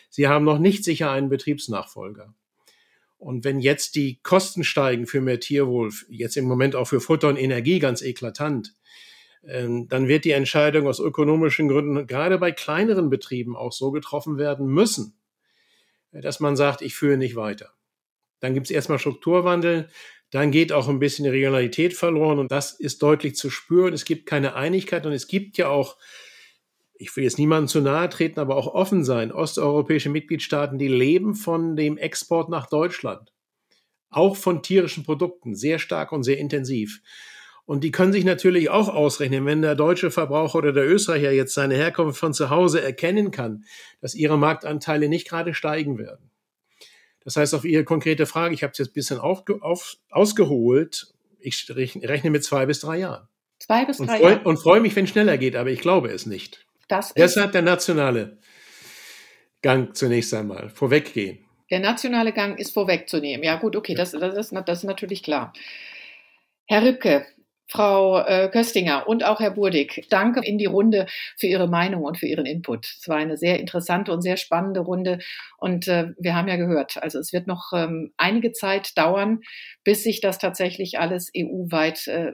sie 0.10 0.28
haben 0.28 0.46
noch 0.46 0.60
nicht 0.60 0.84
sicher 0.84 1.12
einen 1.12 1.30
Betriebsnachfolger. 1.30 2.34
Und 3.18 3.44
wenn 3.44 3.60
jetzt 3.60 3.96
die 3.96 4.20
Kosten 4.24 4.64
steigen 4.64 5.06
für 5.06 5.20
mehr 5.20 5.42
Tierwohl, 5.42 5.92
jetzt 6.08 6.38
im 6.38 6.46
Moment 6.46 6.76
auch 6.76 6.86
für 6.86 7.02
Futter 7.02 7.28
und 7.28 7.36
Energie 7.36 7.80
ganz 7.80 8.02
eklatant, 8.02 8.74
dann 9.42 10.08
wird 10.08 10.26
die 10.26 10.32
Entscheidung 10.32 10.88
aus 10.88 11.00
ökonomischen 11.00 11.70
Gründen 11.70 12.08
gerade 12.08 12.38
bei 12.38 12.52
kleineren 12.52 13.10
Betrieben 13.10 13.56
auch 13.56 13.72
so 13.72 13.92
getroffen 13.92 14.38
werden 14.38 14.68
müssen, 14.68 15.18
dass 16.12 16.40
man 16.40 16.56
sagt, 16.56 16.82
ich 16.82 16.96
führe 16.96 17.18
nicht 17.18 17.36
weiter. 17.36 17.74
Dann 18.42 18.54
gibt 18.54 18.68
es 18.68 18.72
erstmal 18.72 19.00
Strukturwandel, 19.00 19.90
dann 20.32 20.52
geht 20.52 20.72
auch 20.72 20.88
ein 20.88 21.00
bisschen 21.00 21.24
die 21.24 21.32
Regionalität 21.32 21.94
verloren 21.94 22.40
und 22.40 22.52
das 22.52 22.72
ist 22.72 23.02
deutlich 23.02 23.36
zu 23.36 23.50
spüren. 23.50 23.94
Es 23.94 24.06
gibt 24.06 24.26
keine 24.26 24.56
Einigkeit 24.56 25.06
und 25.06 25.14
es 25.14 25.28
gibt 25.28 25.58
ja 25.58 25.70
auch, 25.70 25.98
ich 26.94 27.16
will 27.16 27.24
jetzt 27.24 27.40
niemandem 27.40 27.68
zu 27.68 27.82
nahe 27.82 28.10
treten, 28.10 28.40
aber 28.40 28.56
auch 28.56 28.68
offen 28.68 29.04
sein, 29.04 29.32
osteuropäische 29.32 30.10
Mitgliedstaaten, 30.10 30.78
die 30.78 30.88
leben 30.88 31.34
von 31.34 31.76
dem 31.76 31.98
Export 31.98 32.50
nach 32.50 32.68
Deutschland. 32.68 33.34
Auch 34.10 34.36
von 34.36 34.62
tierischen 34.64 35.04
Produkten, 35.04 35.56
sehr 35.56 35.80
stark 35.80 36.12
und 36.12 36.24
sehr 36.24 36.38
intensiv. 36.38 37.02
Und 37.70 37.84
die 37.84 37.92
können 37.92 38.12
sich 38.12 38.26
natürlich 38.26 38.72
auch 38.72 38.90
ausrechnen, 38.90 39.46
wenn 39.46 39.62
der 39.62 39.76
deutsche 39.76 40.10
Verbraucher 40.10 40.58
oder 40.58 40.74
der 40.74 40.90
Österreicher 40.90 41.32
jetzt 41.32 41.54
seine 41.54 41.76
Herkunft 41.76 42.20
von 42.20 42.34
zu 42.34 42.50
Hause 42.50 42.82
erkennen 42.82 43.30
kann, 43.30 43.64
dass 44.02 44.16
ihre 44.16 44.40
Marktanteile 44.40 45.08
nicht 45.08 45.30
gerade 45.30 45.54
steigen 45.54 46.00
werden. 46.00 46.32
Das 47.24 47.36
heißt, 47.36 47.54
auf 47.54 47.66
Ihre 47.66 47.84
konkrete 47.84 48.26
Frage, 48.26 48.56
ich 48.56 48.64
habe 48.64 48.72
es 48.72 48.80
jetzt 48.80 48.90
ein 48.90 48.94
bisschen 48.94 49.20
auf, 49.20 49.44
auf, 49.62 49.98
ausgeholt, 50.10 51.14
ich 51.38 51.68
rechne 51.70 52.32
mit 52.32 52.44
zwei 52.44 52.66
bis 52.66 52.80
drei 52.80 52.98
Jahren. 52.98 53.28
Zwei 53.60 53.86
bis 53.86 53.98
drei 53.98 54.20
Jahre. 54.20 54.40
Und 54.46 54.58
freue 54.58 54.82
mich, 54.82 54.96
wenn 54.96 55.04
es 55.04 55.12
schneller 55.12 55.38
geht, 55.38 55.56
aber 55.56 55.70
ich 55.70 55.82
glaube 55.82 56.10
es 56.10 56.26
nicht. 56.26 56.66
Das 56.88 57.14
Deshalb 57.14 57.52
der 57.52 57.62
nationale 57.62 58.40
Gang 59.62 59.96
zunächst 59.96 60.34
einmal, 60.34 60.70
vorweggehen. 60.70 61.46
Der 61.70 61.82
nationale 61.82 62.34
Gang 62.34 62.58
ist 62.58 62.74
vorwegzunehmen. 62.74 63.44
Ja 63.44 63.58
gut, 63.58 63.76
okay, 63.76 63.94
das, 63.94 64.14
das, 64.14 64.36
ist, 64.36 64.60
das 64.66 64.80
ist 64.80 64.86
natürlich 64.86 65.22
klar. 65.22 65.54
Herr 66.66 66.84
Rübke, 66.84 67.28
Frau 67.70 68.20
äh, 68.20 68.50
Köstinger 68.50 69.08
und 69.08 69.24
auch 69.24 69.40
Herr 69.40 69.52
Burdig, 69.52 70.08
danke 70.10 70.42
in 70.44 70.58
die 70.58 70.66
Runde 70.66 71.06
für 71.38 71.48
Ihre 71.48 71.68
Meinung 71.68 72.04
und 72.04 72.18
für 72.18 72.26
Ihren 72.26 72.46
Input. 72.46 72.86
Es 73.00 73.08
war 73.08 73.18
eine 73.18 73.38
sehr 73.38 73.60
interessante 73.60 74.12
und 74.12 74.22
sehr 74.22 74.38
spannende 74.38 74.80
Runde 74.80 75.20
und 75.58 75.88
äh, 75.88 76.14
wir 76.18 76.36
haben 76.36 76.48
ja 76.48 76.56
gehört, 76.56 77.02
also 77.02 77.20
es 77.20 77.32
wird 77.32 77.48
noch 77.48 77.72
ähm, 77.74 78.12
einige 78.18 78.52
Zeit 78.52 78.98
dauern, 78.98 79.42
bis 79.84 80.04
sich 80.04 80.20
das 80.20 80.40
tatsächlich 80.40 81.00
alles 81.00 81.32
EU-weit 81.38 82.08
äh, 82.08 82.32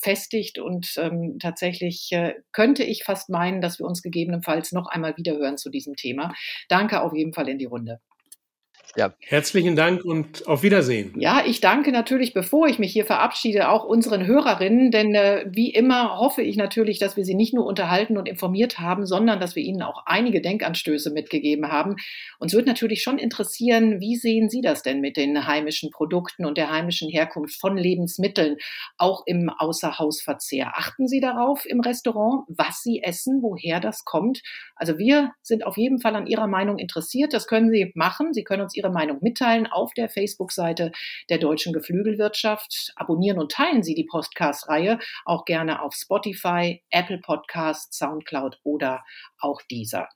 festigt 0.00 0.58
und 0.58 0.94
ähm, 0.96 1.38
tatsächlich 1.38 2.08
äh, 2.12 2.34
könnte 2.52 2.82
ich 2.82 3.04
fast 3.04 3.28
meinen, 3.28 3.60
dass 3.60 3.78
wir 3.78 3.86
uns 3.86 4.02
gegebenenfalls 4.02 4.72
noch 4.72 4.86
einmal 4.86 5.16
wiederhören 5.16 5.58
zu 5.58 5.70
diesem 5.70 5.96
Thema. 5.96 6.34
Danke 6.68 7.02
auf 7.02 7.14
jeden 7.14 7.34
Fall 7.34 7.48
in 7.48 7.58
die 7.58 7.66
Runde. 7.66 8.00
Ja. 8.96 9.12
Herzlichen 9.20 9.76
Dank 9.76 10.04
und 10.04 10.46
auf 10.48 10.62
Wiedersehen. 10.62 11.12
Ja, 11.18 11.42
ich 11.44 11.60
danke 11.60 11.92
natürlich, 11.92 12.32
bevor 12.32 12.68
ich 12.68 12.78
mich 12.78 12.92
hier 12.92 13.04
verabschiede, 13.04 13.68
auch 13.68 13.84
unseren 13.84 14.26
Hörerinnen, 14.26 14.90
denn 14.90 15.14
äh, 15.14 15.44
wie 15.50 15.70
immer 15.70 16.18
hoffe 16.18 16.42
ich 16.42 16.56
natürlich, 16.56 16.98
dass 16.98 17.16
wir 17.16 17.24
sie 17.24 17.34
nicht 17.34 17.52
nur 17.52 17.66
unterhalten 17.66 18.16
und 18.16 18.26
informiert 18.26 18.78
haben, 18.78 19.06
sondern 19.06 19.40
dass 19.40 19.54
wir 19.56 19.62
ihnen 19.62 19.82
auch 19.82 20.04
einige 20.06 20.40
Denkanstöße 20.40 21.10
mitgegeben 21.10 21.68
haben. 21.68 21.96
Uns 22.38 22.54
wird 22.54 22.66
natürlich 22.66 23.02
schon 23.02 23.18
interessieren, 23.18 24.00
wie 24.00 24.16
sehen 24.16 24.48
Sie 24.48 24.62
das 24.62 24.82
denn 24.82 25.00
mit 25.00 25.16
den 25.16 25.46
heimischen 25.46 25.90
Produkten 25.90 26.46
und 26.46 26.56
der 26.56 26.70
heimischen 26.70 27.10
Herkunft 27.10 27.60
von 27.60 27.76
Lebensmitteln, 27.76 28.56
auch 28.96 29.22
im 29.26 29.50
Außerhausverzehr? 29.50 30.72
Achten 30.74 31.08
Sie 31.08 31.20
darauf 31.20 31.66
im 31.66 31.80
Restaurant, 31.80 32.44
was 32.48 32.82
Sie 32.82 33.02
essen, 33.02 33.42
woher 33.42 33.80
das 33.80 34.04
kommt? 34.04 34.40
Also 34.76 34.98
wir 34.98 35.32
sind 35.42 35.66
auf 35.66 35.76
jeden 35.76 36.00
Fall 36.00 36.16
an 36.16 36.26
Ihrer 36.26 36.46
Meinung 36.46 36.78
interessiert. 36.78 37.34
Das 37.34 37.46
können 37.46 37.70
Sie 37.70 37.92
machen. 37.94 38.32
Sie 38.32 38.44
können 38.44 38.62
uns 38.62 38.77
Ihre 38.78 38.90
Meinung 38.90 39.18
mitteilen 39.20 39.66
auf 39.66 39.92
der 39.92 40.08
Facebook-Seite 40.08 40.92
der 41.28 41.38
Deutschen 41.38 41.72
Geflügelwirtschaft. 41.72 42.92
Abonnieren 42.96 43.38
und 43.38 43.52
teilen 43.52 43.82
Sie 43.82 43.94
die 43.94 44.06
Podcast-Reihe 44.06 44.98
auch 45.24 45.44
gerne 45.44 45.82
auf 45.82 45.94
Spotify, 45.94 46.82
Apple 46.90 47.18
Podcasts, 47.18 47.98
Soundcloud 47.98 48.60
oder 48.62 49.04
auch 49.38 49.60
dieser. 49.70 50.08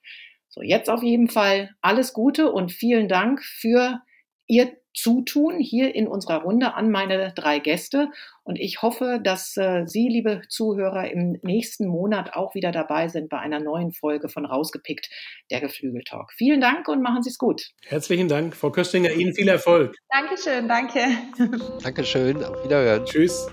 So, 0.49 0.63
jetzt 0.63 0.89
auf 0.89 1.03
jeden 1.03 1.29
Fall 1.29 1.71
alles 1.81 2.13
Gute 2.13 2.53
und 2.53 2.73
vielen 2.73 3.09
Dank 3.09 3.43
für 3.43 4.01
Ihr 4.47 4.82
Zutun 4.95 5.59
hier 5.59 5.95
in 5.95 6.07
unserer 6.07 6.43
Runde 6.43 6.75
an 6.75 6.91
meine 6.91 7.33
drei 7.35 7.59
Gäste. 7.59 8.11
Und 8.45 8.59
ich 8.59 8.83
hoffe, 8.83 9.21
dass 9.23 9.57
äh, 9.57 9.85
Sie, 9.87 10.09
liebe 10.09 10.43
Zuhörer, 10.49 11.11
im 11.11 11.39
nächsten 11.43 11.87
Monat 11.87 12.35
auch 12.35 12.55
wieder 12.55 12.73
dabei 12.73 13.09
sind 13.09 13.29
bei 13.29 13.39
einer 13.39 13.61
neuen 13.61 13.93
Folge 13.93 14.29
von 14.29 14.45
Rausgepickt, 14.45 15.09
der 15.51 15.61
Geflügeltalk. 15.61 16.33
Vielen 16.33 16.61
Dank 16.61 16.89
und 16.89 17.03
machen 17.03 17.23
Sie 17.23 17.31
es 17.31 17.39
gut. 17.39 17.71
Herzlichen 17.87 18.29
Dank, 18.29 18.57
Frau 18.57 18.71
Köstinger. 18.71 19.11
Ihnen 19.13 19.35
viel 19.35 19.49
Erfolg. 19.49 19.97
Dankeschön, 20.11 20.69
danke. 20.69 21.01
Dankeschön, 21.83 22.43
auf 22.45 22.65
Wiederhören. 22.65 23.05
Tschüss. 23.05 23.49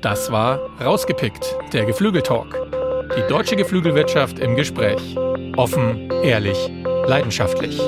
Das 0.00 0.32
war 0.32 0.58
Rausgepickt, 0.80 1.56
der 1.72 1.84
Geflügeltalk. 1.84 2.58
Die 3.16 3.28
deutsche 3.28 3.56
Geflügelwirtschaft 3.56 4.38
im 4.38 4.56
Gespräch. 4.56 5.16
Offen, 5.56 6.10
ehrlich, 6.24 6.70
leidenschaftlich. 7.06 7.78